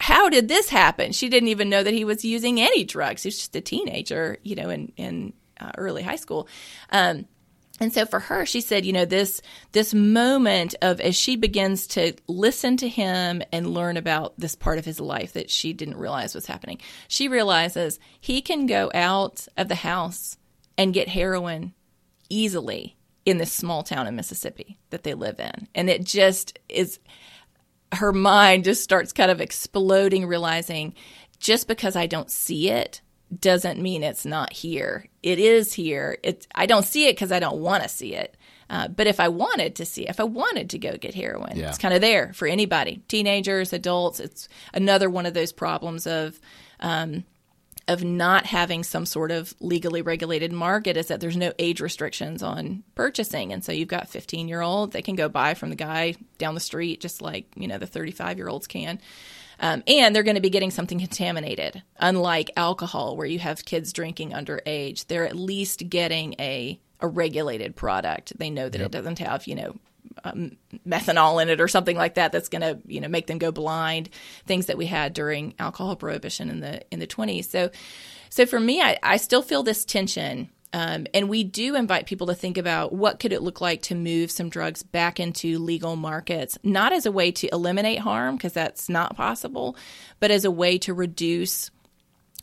[0.00, 1.12] how did this happen?
[1.12, 3.22] She didn't even know that he was using any drugs.
[3.22, 6.48] He was just a teenager, you know, in in uh, early high school.
[6.90, 7.26] Um,
[7.80, 11.88] and so for her, she said, you know, this this moment of as she begins
[11.88, 15.96] to listen to him and learn about this part of his life that she didn't
[15.96, 20.36] realize was happening, she realizes he can go out of the house
[20.78, 21.74] and get heroin
[22.28, 22.96] easily
[23.26, 25.68] in this small town in Mississippi that they live in.
[25.74, 27.00] And it just is
[27.92, 30.94] her mind just starts kind of exploding, realizing
[31.38, 33.00] just because I don't see it
[33.40, 35.06] doesn't mean it's not here.
[35.22, 36.18] It is here.
[36.22, 38.36] It I don't see it because I don't want to see it.
[38.70, 41.68] Uh, but if I wanted to see, if I wanted to go get heroin, Yeah.
[41.68, 44.20] it's kind of there for anybody, teenagers, adults.
[44.20, 46.40] It's another one of those problems of
[46.80, 47.24] um,
[47.86, 52.42] of not having some sort of legally regulated market is that there's no age restrictions
[52.42, 53.52] on purchasing.
[53.52, 56.54] And so you've got 15 year olds, they can go buy from the guy down
[56.54, 58.98] the street, just like, you know, the 35 year olds can.
[59.60, 61.82] Um, and they're going to be getting something contaminated.
[61.98, 67.76] Unlike alcohol, where you have kids drinking underage, they're at least getting a, a regulated
[67.76, 68.38] product.
[68.38, 69.76] They know that it doesn't have, you know,
[70.22, 73.38] um, methanol in it or something like that that's going to you know make them
[73.38, 74.10] go blind
[74.46, 77.70] things that we had during alcohol prohibition in the in the 20s so
[78.28, 82.26] so for me i, I still feel this tension um, and we do invite people
[82.26, 85.96] to think about what could it look like to move some drugs back into legal
[85.96, 89.76] markets not as a way to eliminate harm because that's not possible
[90.20, 91.70] but as a way to reduce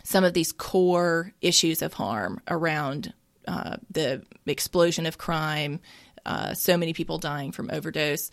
[0.03, 3.13] some of these core issues of harm around
[3.47, 5.79] uh, the explosion of crime,
[6.25, 8.29] uh, so many people dying from overdose,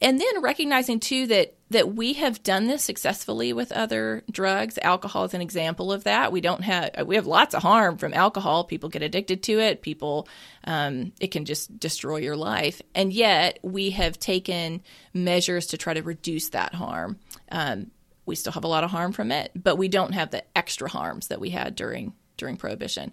[0.00, 4.78] and then recognizing too that that we have done this successfully with other drugs.
[4.82, 6.30] Alcohol is an example of that.
[6.32, 8.64] We don't have we have lots of harm from alcohol.
[8.64, 9.82] People get addicted to it.
[9.82, 10.28] People
[10.64, 15.94] um, it can just destroy your life, and yet we have taken measures to try
[15.94, 17.18] to reduce that harm.
[17.50, 17.90] Um,
[18.26, 20.88] we still have a lot of harm from it, but we don't have the extra
[20.88, 23.12] harms that we had during during prohibition.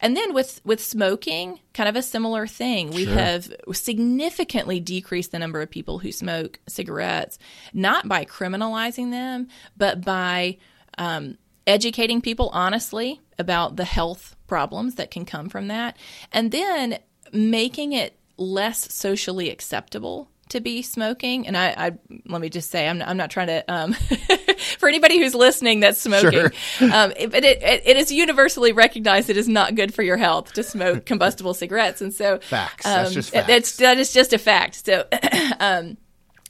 [0.00, 2.90] And then with with smoking, kind of a similar thing.
[2.90, 7.38] We have significantly decreased the number of people who smoke cigarettes,
[7.74, 10.56] not by criminalizing them, but by
[10.96, 15.98] um, educating people honestly about the health problems that can come from that,
[16.32, 16.98] and then
[17.32, 21.46] making it less socially acceptable to be smoking.
[21.46, 21.92] And I, I
[22.26, 23.92] let me just say, I'm, I'm not trying to, um,
[24.78, 26.50] for anybody who's listening that's smoking,
[26.92, 30.16] um, it, but it, it, it is universally recognized it is not good for your
[30.16, 32.00] health to smoke combustible cigarettes.
[32.00, 32.84] And so, Facts.
[32.84, 33.76] That's um, just That's, facts.
[33.78, 34.84] that is just a fact.
[34.86, 35.06] So,
[35.60, 35.96] um,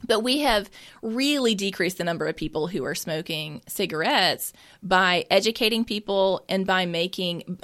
[0.07, 0.71] But we have
[1.03, 6.87] really decreased the number of people who are smoking cigarettes by educating people and by
[6.87, 7.59] making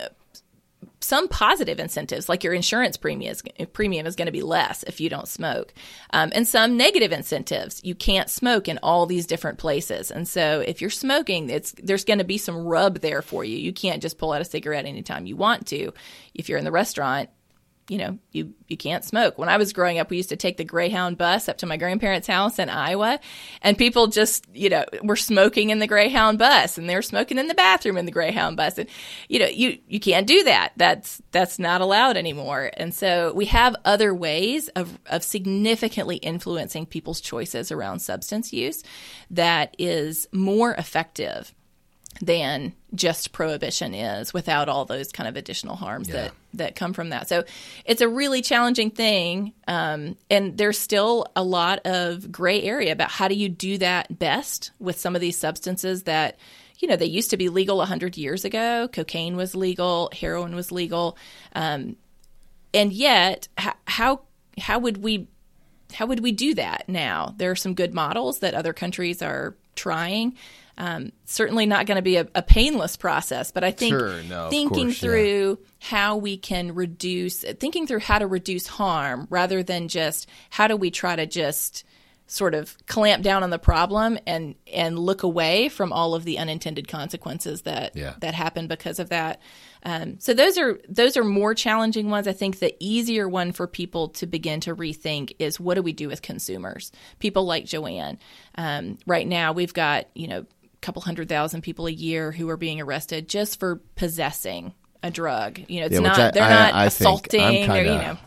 [1.01, 3.43] some positive incentives, like your insurance premium is,
[3.73, 5.75] premium is going to be less if you don't smoke,
[6.13, 7.81] um, and some negative incentives.
[7.85, 12.05] You can't smoke in all these different places, and so if you're smoking, it's there's
[12.05, 13.57] going to be some rub there for you.
[13.57, 15.93] You can't just pull out a cigarette anytime you want to.
[16.35, 17.31] If you're in the restaurant,
[17.89, 19.39] you know, you you can't smoke.
[19.39, 21.77] When I was growing up, we used to take the Greyhound bus up to my
[21.77, 23.21] grandparents' house in Iowa,
[23.63, 27.39] and people just, you know, were smoking in the Greyhound bus, and they were smoking
[27.39, 28.89] in the bathroom in the Greyhound bus, and
[29.29, 30.73] you know, you you can't do that.
[30.77, 32.71] That's that's not allowed anymore.
[32.77, 38.83] And so we have other ways of of significantly influencing people's choices around substance use
[39.31, 41.55] that is more effective
[42.21, 46.15] than just prohibition is without all those kind of additional harms yeah.
[46.15, 47.29] that that come from that.
[47.29, 47.45] So
[47.85, 53.11] it's a really challenging thing, um, and there's still a lot of gray area about
[53.11, 56.39] how do you do that best with some of these substances that
[56.79, 58.89] you know they used to be legal 100 years ago.
[58.93, 61.17] Cocaine was legal, heroin was legal,
[61.55, 61.97] um,
[62.75, 63.49] and yet
[63.87, 64.21] how
[64.59, 65.29] how would we
[65.93, 67.35] how would we do that now?
[67.37, 70.35] There are some good models that other countries are trying.
[70.79, 74.51] Um, certainly not going to be a, a, painless process, but I think sure, no,
[74.51, 75.67] thinking course, through yeah.
[75.79, 80.77] how we can reduce, thinking through how to reduce harm rather than just how do
[80.77, 81.85] we try to just
[82.29, 86.39] sort of clamp down on the problem and and look away from all of the
[86.39, 88.15] unintended consequences that yeah.
[88.21, 89.41] that happen because of that.
[89.85, 92.27] Um, so those are those are more challenging ones.
[92.27, 95.93] I think the easier one for people to begin to rethink is what do we
[95.93, 96.91] do with consumers?
[97.21, 98.19] People like Joanne.
[98.57, 100.47] Um, right now, we've got you know
[100.81, 105.61] couple hundred thousand people a year who are being arrested just for possessing a drug.
[105.69, 108.19] You know, it's yeah, not I, they're I, not I assaulting kinda, or you know.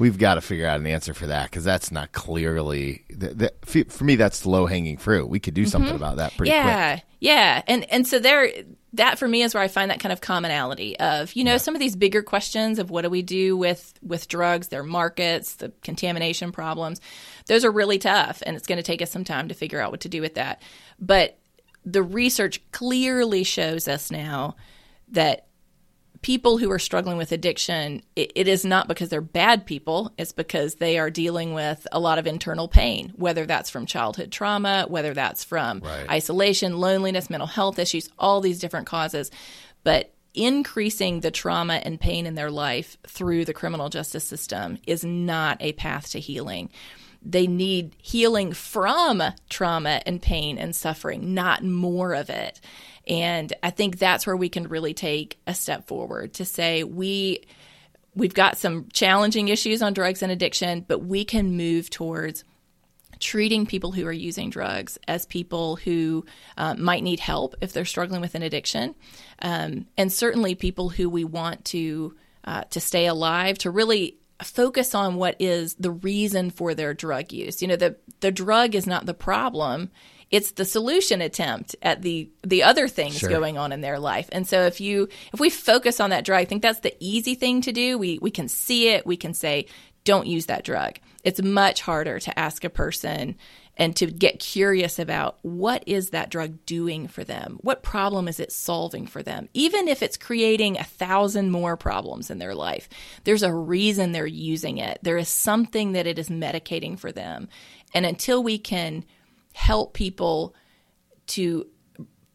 [0.00, 3.84] We've got to figure out an answer for that because that's not clearly the, the,
[3.88, 4.16] for me.
[4.16, 5.28] That's low hanging fruit.
[5.28, 6.02] We could do something mm-hmm.
[6.02, 7.04] about that pretty yeah, quick.
[7.20, 7.62] Yeah, Yeah.
[7.68, 8.50] and and so there
[8.94, 11.58] that for me is where I find that kind of commonality of you know yeah.
[11.58, 15.56] some of these bigger questions of what do we do with with drugs, their markets,
[15.56, 17.00] the contamination problems.
[17.46, 19.92] Those are really tough, and it's going to take us some time to figure out
[19.92, 20.60] what to do with that.
[20.98, 21.38] But
[21.84, 24.56] the research clearly shows us now
[25.08, 25.46] that
[26.22, 30.10] people who are struggling with addiction, it, it is not because they're bad people.
[30.16, 34.32] It's because they are dealing with a lot of internal pain, whether that's from childhood
[34.32, 36.10] trauma, whether that's from right.
[36.10, 39.30] isolation, loneliness, mental health issues, all these different causes.
[39.82, 45.04] But increasing the trauma and pain in their life through the criminal justice system is
[45.04, 46.70] not a path to healing
[47.24, 52.60] they need healing from trauma and pain and suffering, not more of it.
[53.06, 57.44] And I think that's where we can really take a step forward to say we
[58.14, 62.44] we've got some challenging issues on drugs and addiction, but we can move towards
[63.18, 66.24] treating people who are using drugs as people who
[66.56, 68.94] uh, might need help if they're struggling with an addiction,
[69.40, 72.14] um, and certainly people who we want to
[72.44, 77.32] uh, to stay alive, to really focus on what is the reason for their drug
[77.32, 77.62] use.
[77.62, 79.90] You know, the the drug is not the problem.
[80.30, 83.28] It's the solution attempt at the the other things sure.
[83.28, 84.28] going on in their life.
[84.32, 87.34] And so if you if we focus on that drug, I think that's the easy
[87.34, 87.98] thing to do.
[87.98, 89.66] We we can see it, we can say
[90.04, 90.98] don't use that drug.
[91.22, 93.36] It's much harder to ask a person
[93.76, 97.58] and to get curious about what is that drug doing for them?
[97.62, 99.48] What problem is it solving for them?
[99.52, 102.88] Even if it's creating a thousand more problems in their life,
[103.24, 104.98] there's a reason they're using it.
[105.02, 107.48] There is something that it is medicating for them.
[107.92, 109.04] And until we can
[109.54, 110.54] help people
[111.26, 111.66] to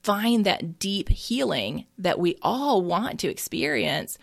[0.03, 4.17] find that deep healing that we all want to experience,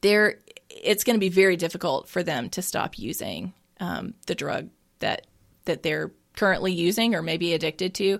[0.00, 4.68] there it's going to be very difficult for them to stop using um, the drug
[4.98, 5.26] that
[5.64, 8.18] that they're currently using or maybe addicted to.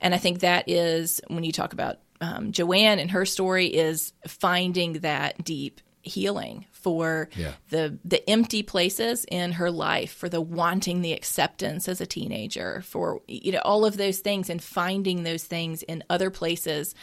[0.00, 4.12] And I think that is when you talk about um, Joanne and her story is
[4.26, 7.52] finding that deep healing for yeah.
[7.70, 12.80] the the empty places in her life for the wanting the acceptance as a teenager
[12.82, 16.94] for you know all of those things and finding those things in other places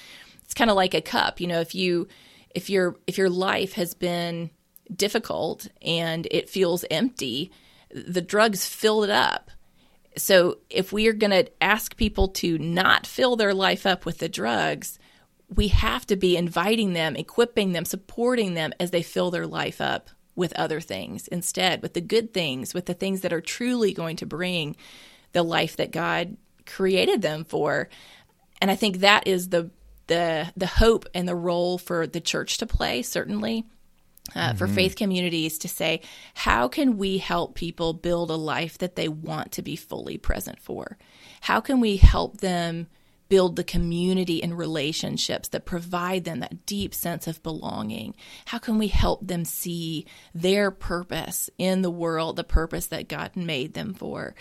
[0.45, 2.07] it's kind of like a cup you know if you
[2.55, 4.49] if your if your life has been
[4.95, 7.51] difficult and it feels empty
[7.93, 9.51] the drugs fill it up
[10.17, 14.19] so if we are going to ask people to not fill their life up with
[14.19, 14.99] the drugs,
[15.49, 19.81] we have to be inviting them, equipping them, supporting them as they fill their life
[19.81, 23.93] up with other things instead, with the good things, with the things that are truly
[23.93, 24.75] going to bring
[25.31, 27.89] the life that God created them for.
[28.61, 29.69] And I think that is the
[30.07, 33.65] the the hope and the role for the church to play certainly
[34.35, 36.01] uh, for faith communities to say,
[36.33, 40.59] how can we help people build a life that they want to be fully present
[40.61, 40.97] for?
[41.41, 42.87] How can we help them
[43.27, 48.15] build the community and relationships that provide them that deep sense of belonging?
[48.45, 53.35] How can we help them see their purpose in the world, the purpose that God
[53.35, 54.35] made them for?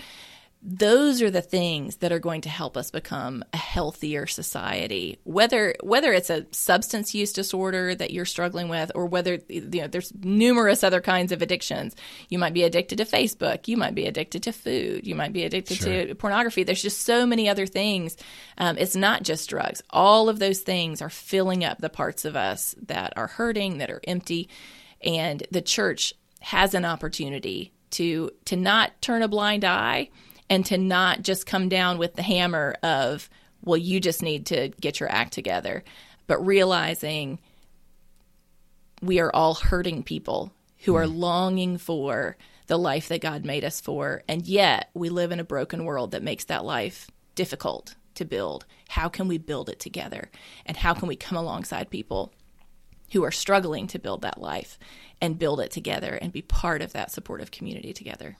[0.64, 5.18] Those are the things that are going to help us become a healthier society.
[5.24, 9.88] Whether whether it's a substance use disorder that you're struggling with or whether you know
[9.88, 11.96] there's numerous other kinds of addictions.
[12.28, 13.66] You might be addicted to facebook.
[13.66, 15.04] You might be addicted to food.
[15.04, 16.06] You might be addicted sure.
[16.06, 16.62] to pornography.
[16.62, 18.16] There's just so many other things.
[18.56, 19.82] Um, it's not just drugs.
[19.90, 23.90] All of those things are filling up the parts of us that are hurting that
[23.90, 24.48] are empty.
[25.02, 30.08] And the church has an opportunity to to not turn a blind eye
[30.52, 33.30] and to not just come down with the hammer of,
[33.62, 35.82] well, you just need to get your act together,
[36.26, 37.38] but realizing
[39.00, 40.52] we are all hurting people
[40.84, 41.16] who are mm.
[41.16, 42.36] longing for
[42.66, 44.24] the life that God made us for.
[44.28, 48.66] And yet we live in a broken world that makes that life difficult to build.
[48.90, 50.30] How can we build it together?
[50.66, 52.30] And how can we come alongside people
[53.12, 54.78] who are struggling to build that life
[55.18, 58.36] and build it together and be part of that supportive community together?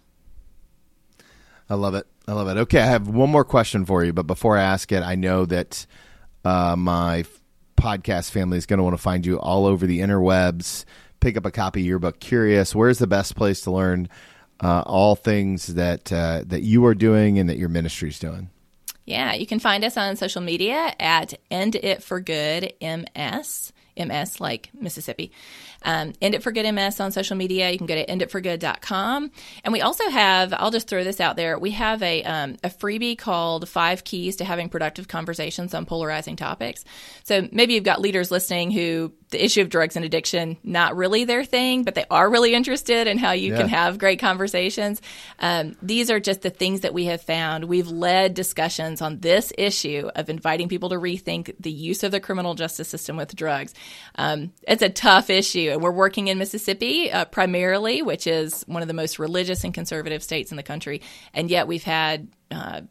[1.73, 2.07] I love it.
[2.29, 2.61] I love it.
[2.61, 5.47] Okay, I have one more question for you, but before I ask it, I know
[5.47, 5.87] that
[6.45, 7.25] uh, my
[7.79, 10.85] podcast family is going to want to find you all over the interwebs.
[11.20, 12.75] Pick up a copy of your book, Curious.
[12.75, 14.11] Where's the best place to learn
[14.61, 18.51] uh, all things that uh, that you are doing and that your ministry is doing?
[19.07, 23.73] Yeah, you can find us on social media at End It for Good MS.
[23.97, 25.33] MS like Mississippi.
[25.85, 27.70] Um, End It for Good MS on social media.
[27.70, 29.30] You can go to enditforgood.com.
[29.64, 32.68] And we also have, I'll just throw this out there, we have a, um, a
[32.68, 36.85] freebie called Five Keys to Having Productive Conversations on Polarizing Topics.
[37.24, 41.24] So maybe you've got leaders listening who the issue of drugs and addiction, not really
[41.24, 43.59] their thing, but they are really interested in how you yeah.
[43.59, 45.03] can have great conversations.
[45.41, 47.64] Um, these are just the things that we have found.
[47.64, 52.20] We've led discussions on this issue of inviting people to rethink the use of the
[52.20, 53.74] criminal justice system with drugs.
[54.14, 58.89] Um, it's a tough issue we're working in Mississippi uh, primarily, which is one of
[58.89, 61.03] the most religious and conservative states in the country,
[61.35, 62.29] and yet we've had.
[62.51, 62.83] Uh,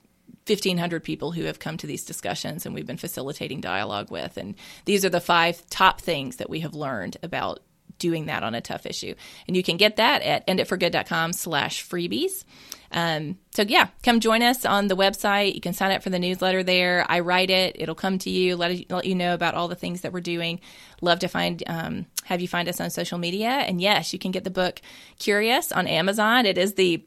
[0.48, 4.38] 1,500 people who have come to these discussions and we've been facilitating dialogue with.
[4.38, 4.56] And
[4.86, 7.60] these are the five top things that we have learned about
[8.02, 9.14] doing that on a tough issue.
[9.48, 12.44] And you can get that at enditforgood.com slash freebies.
[12.92, 15.54] Um, so yeah, come join us on the website.
[15.54, 17.06] You can sign up for the newsletter there.
[17.08, 17.76] I write it.
[17.80, 20.60] It'll come to you, let, let you know about all the things that we're doing.
[21.02, 23.50] Love to find, um, have you find us on social media.
[23.50, 24.82] And yes, you can get the book
[25.20, 26.46] Curious on Amazon.
[26.46, 27.04] It is the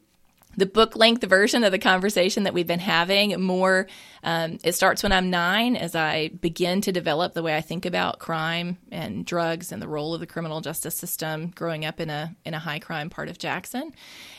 [0.57, 3.87] the book length version of the conversation that we've been having more
[4.23, 7.85] um, it starts when i'm nine as i begin to develop the way i think
[7.85, 12.09] about crime and drugs and the role of the criminal justice system growing up in
[12.09, 13.91] a in a high crime part of jackson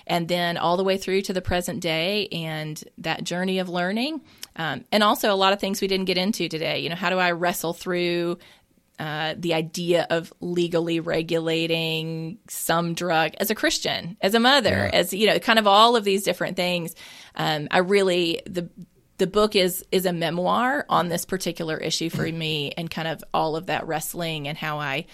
[0.07, 4.21] and then all the way through to the present day and that journey of learning
[4.57, 7.11] um, and also a lot of things we didn't get into today you know how
[7.11, 8.39] do i wrestle through
[8.99, 14.99] uh, the idea of legally regulating some drug as a Christian, as a mother, yeah.
[14.99, 16.95] as you know, kind of all of these different things.
[17.35, 18.71] Um, I really the
[19.19, 23.23] the book is is a memoir on this particular issue for me, and kind of
[23.35, 25.07] all of that wrestling and how I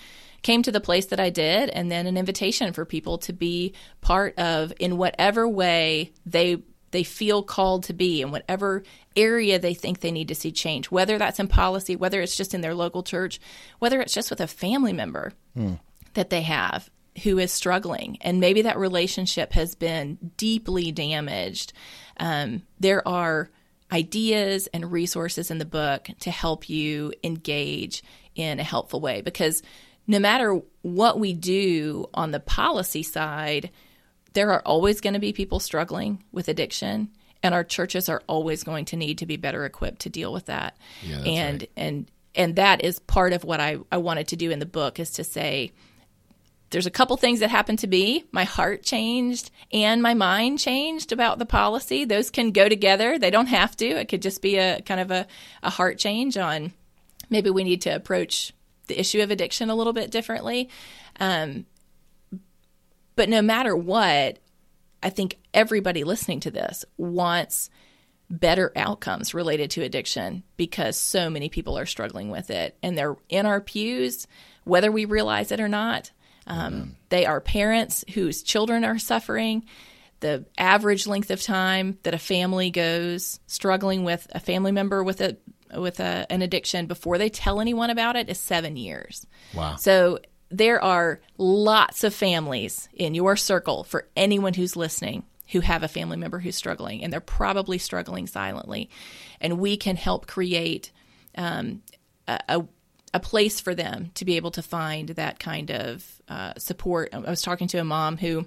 [0.43, 3.75] came to the place that I did, and then an invitation for people to be
[4.01, 6.63] part of in whatever way they
[6.93, 8.85] they feel called to be in whatever
[9.17, 12.55] area they think they need to see change, whether that's in policy, whether it's just
[12.55, 13.41] in their local church,
[13.79, 15.75] whether it's just with a family member hmm.
[16.15, 16.91] that they have
[17.23, 18.19] who is struggling.
[18.21, 21.73] And maybe that relationship has been deeply damaged.
[22.19, 23.51] Um, there are
[23.93, 28.03] ideas and resources in the book to help you engage
[28.35, 29.63] in a helpful way because
[30.07, 33.71] no matter what we do on the policy side,
[34.33, 37.11] there are always going to be people struggling with addiction
[37.43, 40.47] and our churches are always going to need to be better equipped to deal with
[40.47, 40.77] that.
[41.03, 41.71] Yeah, and right.
[41.77, 44.99] and and that is part of what I, I wanted to do in the book
[44.99, 45.73] is to say
[46.71, 48.25] there's a couple things that happened to me.
[48.33, 52.07] My heart changed and my mind changed about the policy.
[52.07, 53.19] Those can go together.
[53.19, 53.87] They don't have to.
[53.87, 55.27] It could just be a kind of a,
[55.63, 56.73] a heart change on
[57.29, 58.53] maybe we need to approach
[58.87, 60.71] the issue of addiction a little bit differently.
[61.21, 61.67] Um,
[63.17, 64.39] but no matter what,
[65.03, 67.71] I think everybody listening to this wants
[68.31, 73.17] better outcomes related to addiction because so many people are struggling with it and they're
[73.29, 74.27] in our pews,
[74.65, 76.11] whether we realize it or not.
[76.47, 79.65] Um, they are parents whose children are suffering.
[80.21, 85.21] The average length of time that a family goes struggling with a family member with
[85.21, 85.37] a
[85.75, 89.27] with a, an addiction before they tell anyone about it is seven years.
[89.55, 89.77] Wow!
[89.77, 90.19] So
[90.53, 95.89] there are lots of families in your circle for anyone who's listening who have a
[95.89, 98.89] family member who's struggling, and they're probably struggling silently.
[99.41, 100.91] And we can help create
[101.37, 101.83] um,
[102.27, 102.65] a,
[103.13, 107.11] a place for them to be able to find that kind of uh, support.
[107.13, 108.47] I was talking to a mom who,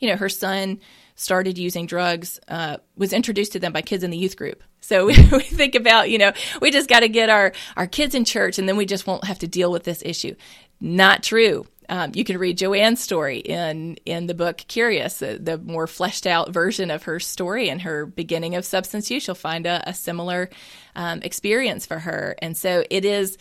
[0.00, 0.80] you know, her son
[1.16, 4.62] started using drugs, uh, was introduced to them by kids in the youth group.
[4.80, 8.14] So we, we think about, you know, we just got to get our, our kids
[8.14, 10.34] in church and then we just won't have to deal with this issue.
[10.80, 11.66] Not true.
[11.88, 16.26] Um, you can read Joanne's story in in the book Curious, the, the, more fleshed
[16.26, 19.26] out version of her story and her beginning of substance use.
[19.26, 20.50] You'll find a, a similar
[20.96, 23.38] um, experience for her, and so it is.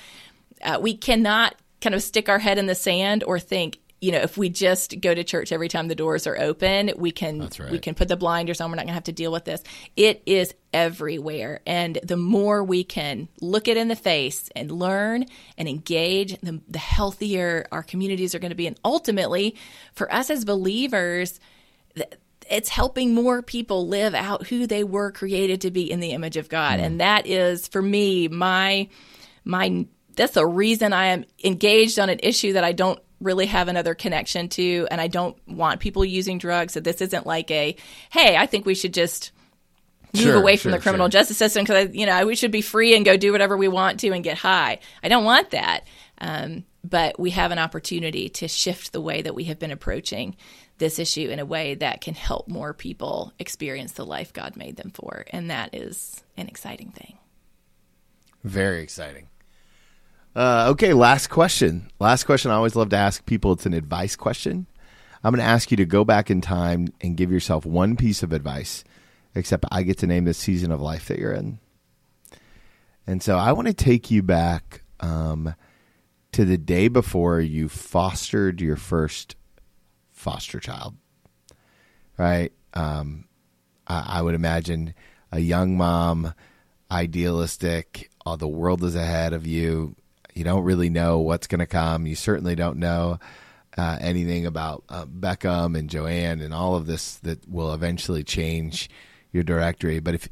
[0.62, 4.20] Uh, we cannot kind of stick our head in the sand or think you know,
[4.20, 7.72] if we just go to church every time the doors are open, we can right.
[7.72, 8.70] we can put the blinders on.
[8.70, 9.64] We're not going to have to deal with this.
[9.96, 15.26] It is everywhere, and the more we can look it in the face and learn
[15.58, 18.68] and engage, the, the healthier our communities are going to be.
[18.68, 19.56] And ultimately,
[19.96, 21.40] for us as believers,
[22.48, 26.38] it's helping more people live out who they were created to be in the image
[26.38, 26.84] of God, mm.
[26.84, 28.88] and that is for me my
[29.44, 33.68] my that's the reason I am engaged on an issue that I don't really have
[33.68, 36.74] another connection to and I don't want people using drugs.
[36.74, 37.76] So this isn't like a,
[38.10, 39.32] hey, I think we should just
[40.14, 41.12] move sure, away from sure, the criminal sure.
[41.12, 44.00] justice system because you know we should be free and go do whatever we want
[44.02, 44.80] to and get high.
[45.04, 45.86] I don't want that.
[46.20, 50.36] Um, but we have an opportunity to shift the way that we have been approaching
[50.78, 54.76] this issue in a way that can help more people experience the life God made
[54.76, 57.18] them for, and that is an exciting thing.
[58.44, 59.28] Very exciting.
[60.36, 61.90] Uh, okay, last question.
[61.98, 63.54] Last question I always love to ask people.
[63.54, 64.68] It's an advice question.
[65.24, 68.22] I'm going to ask you to go back in time and give yourself one piece
[68.22, 68.84] of advice,
[69.34, 71.60] except I get to name the season of life that you're in.
[73.08, 75.56] And so I want to take you back um,
[76.34, 79.38] to the day before you fostered your first
[80.12, 80.96] foster child.
[82.18, 82.52] Right?
[82.74, 83.26] Um,
[83.88, 84.94] I, I would imagine
[85.32, 86.34] a young mom,
[86.92, 89.96] idealistic, all the world is ahead of you
[90.36, 92.06] you don't really know what's going to come.
[92.06, 93.20] You certainly don't know
[93.78, 98.90] uh, anything about uh, Beckham and Joanne and all of this that will eventually change
[99.32, 100.00] your directory.
[100.00, 100.30] But if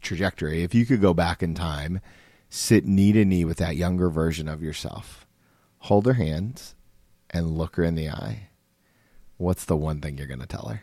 [0.00, 2.00] trajectory, if you could go back in time,
[2.48, 5.26] sit knee to knee with that younger version of yourself,
[5.78, 6.76] hold her hands,
[7.28, 8.48] and look her in the eye,
[9.36, 10.82] what's the one thing you're going to tell her?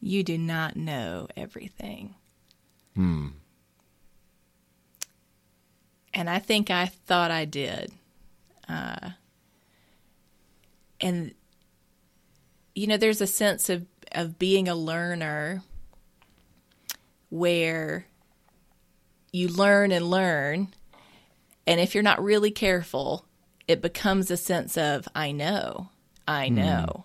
[0.00, 2.14] You do not know everything.
[2.94, 3.28] Hmm
[6.14, 7.92] and I think I thought I did.
[8.68, 9.10] Uh,
[11.00, 11.34] and
[12.74, 15.62] you know, there's a sense of of being a learner
[17.30, 18.06] where
[19.32, 20.68] you learn and learn,
[21.66, 23.26] and if you're not really careful,
[23.66, 25.90] it becomes a sense of I know,
[26.26, 26.54] I hmm.
[26.54, 27.04] know.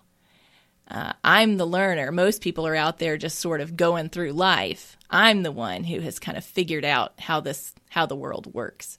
[0.90, 2.10] Uh, I'm the learner.
[2.10, 4.96] Most people are out there just sort of going through life.
[5.08, 8.98] I'm the one who has kind of figured out how this how the world works.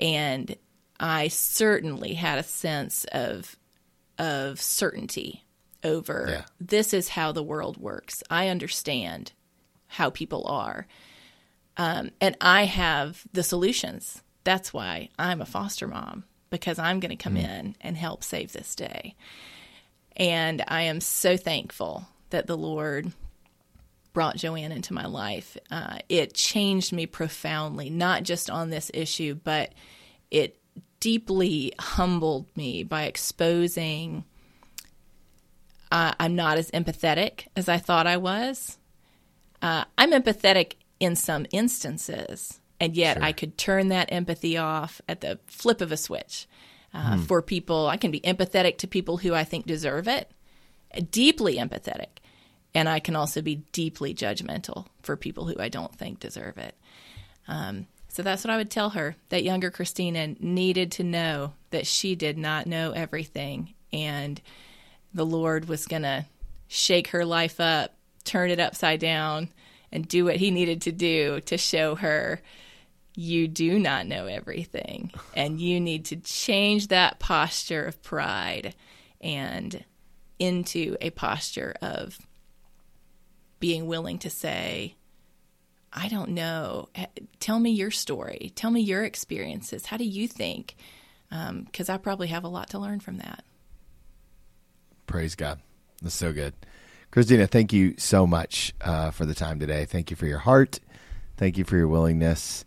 [0.00, 0.56] And
[0.98, 3.56] I certainly had a sense of
[4.18, 5.44] of certainty
[5.84, 6.44] over yeah.
[6.60, 8.22] this is how the world works.
[8.28, 9.32] I understand
[9.86, 10.86] how people are.
[11.76, 14.22] Um, and I have the solutions.
[14.44, 17.44] That's why I'm a foster mom because I'm going to come mm.
[17.44, 19.14] in and help save this day.
[20.16, 23.12] And I am so thankful that the Lord
[24.12, 25.56] brought Joanne into my life.
[25.70, 29.72] Uh, it changed me profoundly, not just on this issue, but
[30.30, 30.58] it
[31.00, 34.24] deeply humbled me by exposing
[35.90, 38.78] uh, I'm not as empathetic as I thought I was.
[39.60, 43.24] Uh, I'm empathetic in some instances, and yet sure.
[43.24, 46.46] I could turn that empathy off at the flip of a switch.
[46.94, 47.22] Uh, hmm.
[47.22, 50.30] For people, I can be empathetic to people who I think deserve it,
[51.10, 52.08] deeply empathetic.
[52.74, 56.74] And I can also be deeply judgmental for people who I don't think deserve it.
[57.48, 59.16] Um, so that's what I would tell her.
[59.30, 63.74] That younger Christina needed to know that she did not know everything.
[63.92, 64.40] And
[65.14, 66.26] the Lord was going to
[66.68, 69.48] shake her life up, turn it upside down,
[69.90, 72.40] and do what He needed to do to show her
[73.14, 75.10] you do not know everything.
[75.34, 78.74] And you need to change that posture of pride
[79.20, 79.84] and
[80.38, 82.18] into a posture of
[83.60, 84.96] being willing to say,
[85.92, 86.88] I don't know.
[87.38, 88.52] Tell me your story.
[88.54, 89.86] Tell me your experiences.
[89.86, 90.74] How do you think?
[91.28, 93.44] Because um, I probably have a lot to learn from that.
[95.06, 95.60] Praise God.
[96.00, 96.54] That's so good.
[97.10, 99.84] Christina, thank you so much uh, for the time today.
[99.84, 100.80] Thank you for your heart.
[101.36, 102.64] Thank you for your willingness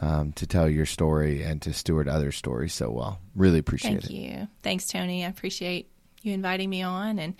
[0.00, 3.20] um, to tell your story and to steward other stories so well.
[3.34, 4.08] Really appreciate Thank it.
[4.08, 4.48] Thank you.
[4.62, 5.24] Thanks, Tony.
[5.24, 5.90] I appreciate
[6.22, 7.34] you inviting me on, and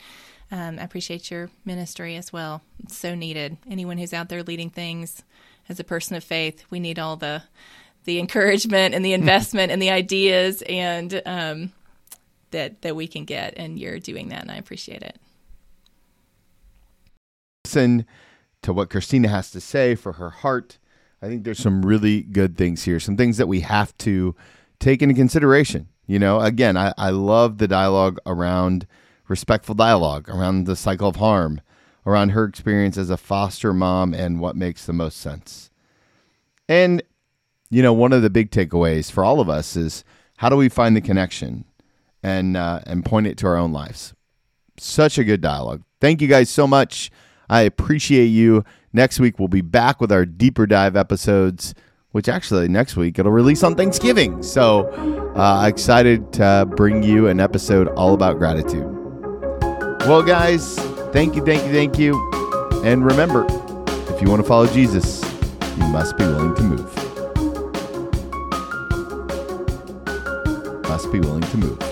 [0.50, 2.62] um, I appreciate your ministry as well.
[2.82, 3.56] It's so needed.
[3.68, 5.22] Anyone who's out there leading things
[5.68, 7.42] as a person of faith, we need all the
[8.04, 11.72] the encouragement and the investment and the ideas and um,
[12.50, 15.18] that that we can get, and you're doing that, and I appreciate it.
[17.64, 18.04] Listen
[18.62, 20.78] to what Christina has to say for her heart.
[21.23, 24.35] I think there's some really good things here, some things that we have to
[24.79, 25.89] take into consideration.
[26.07, 28.87] You know, again, I, I love the dialogue around
[29.29, 31.61] respectful dialogue, around the cycle of harm,
[32.07, 35.71] around her experience as a foster mom and what makes the most sense.
[36.68, 37.03] And,
[37.71, 40.05] you know, one of the big takeaways for all of us is
[40.39, 41.64] how do we find the connection
[42.23, 44.14] and uh, and point it to our own lives?
[44.79, 45.83] Such a good dialogue.
[46.01, 47.11] Thank you guys so much.
[47.49, 48.64] I appreciate you.
[48.93, 51.74] Next week, we'll be back with our deeper dive episodes,
[52.11, 54.43] which actually next week it'll release on Thanksgiving.
[54.43, 54.88] So,
[55.36, 58.86] uh, excited to bring you an episode all about gratitude.
[60.07, 60.76] Well, guys,
[61.12, 62.18] thank you, thank you, thank you.
[62.84, 63.47] And remember,
[64.12, 65.22] if you want to follow Jesus,
[65.76, 66.97] you must be willing to move.
[70.88, 71.89] Must be willing to move.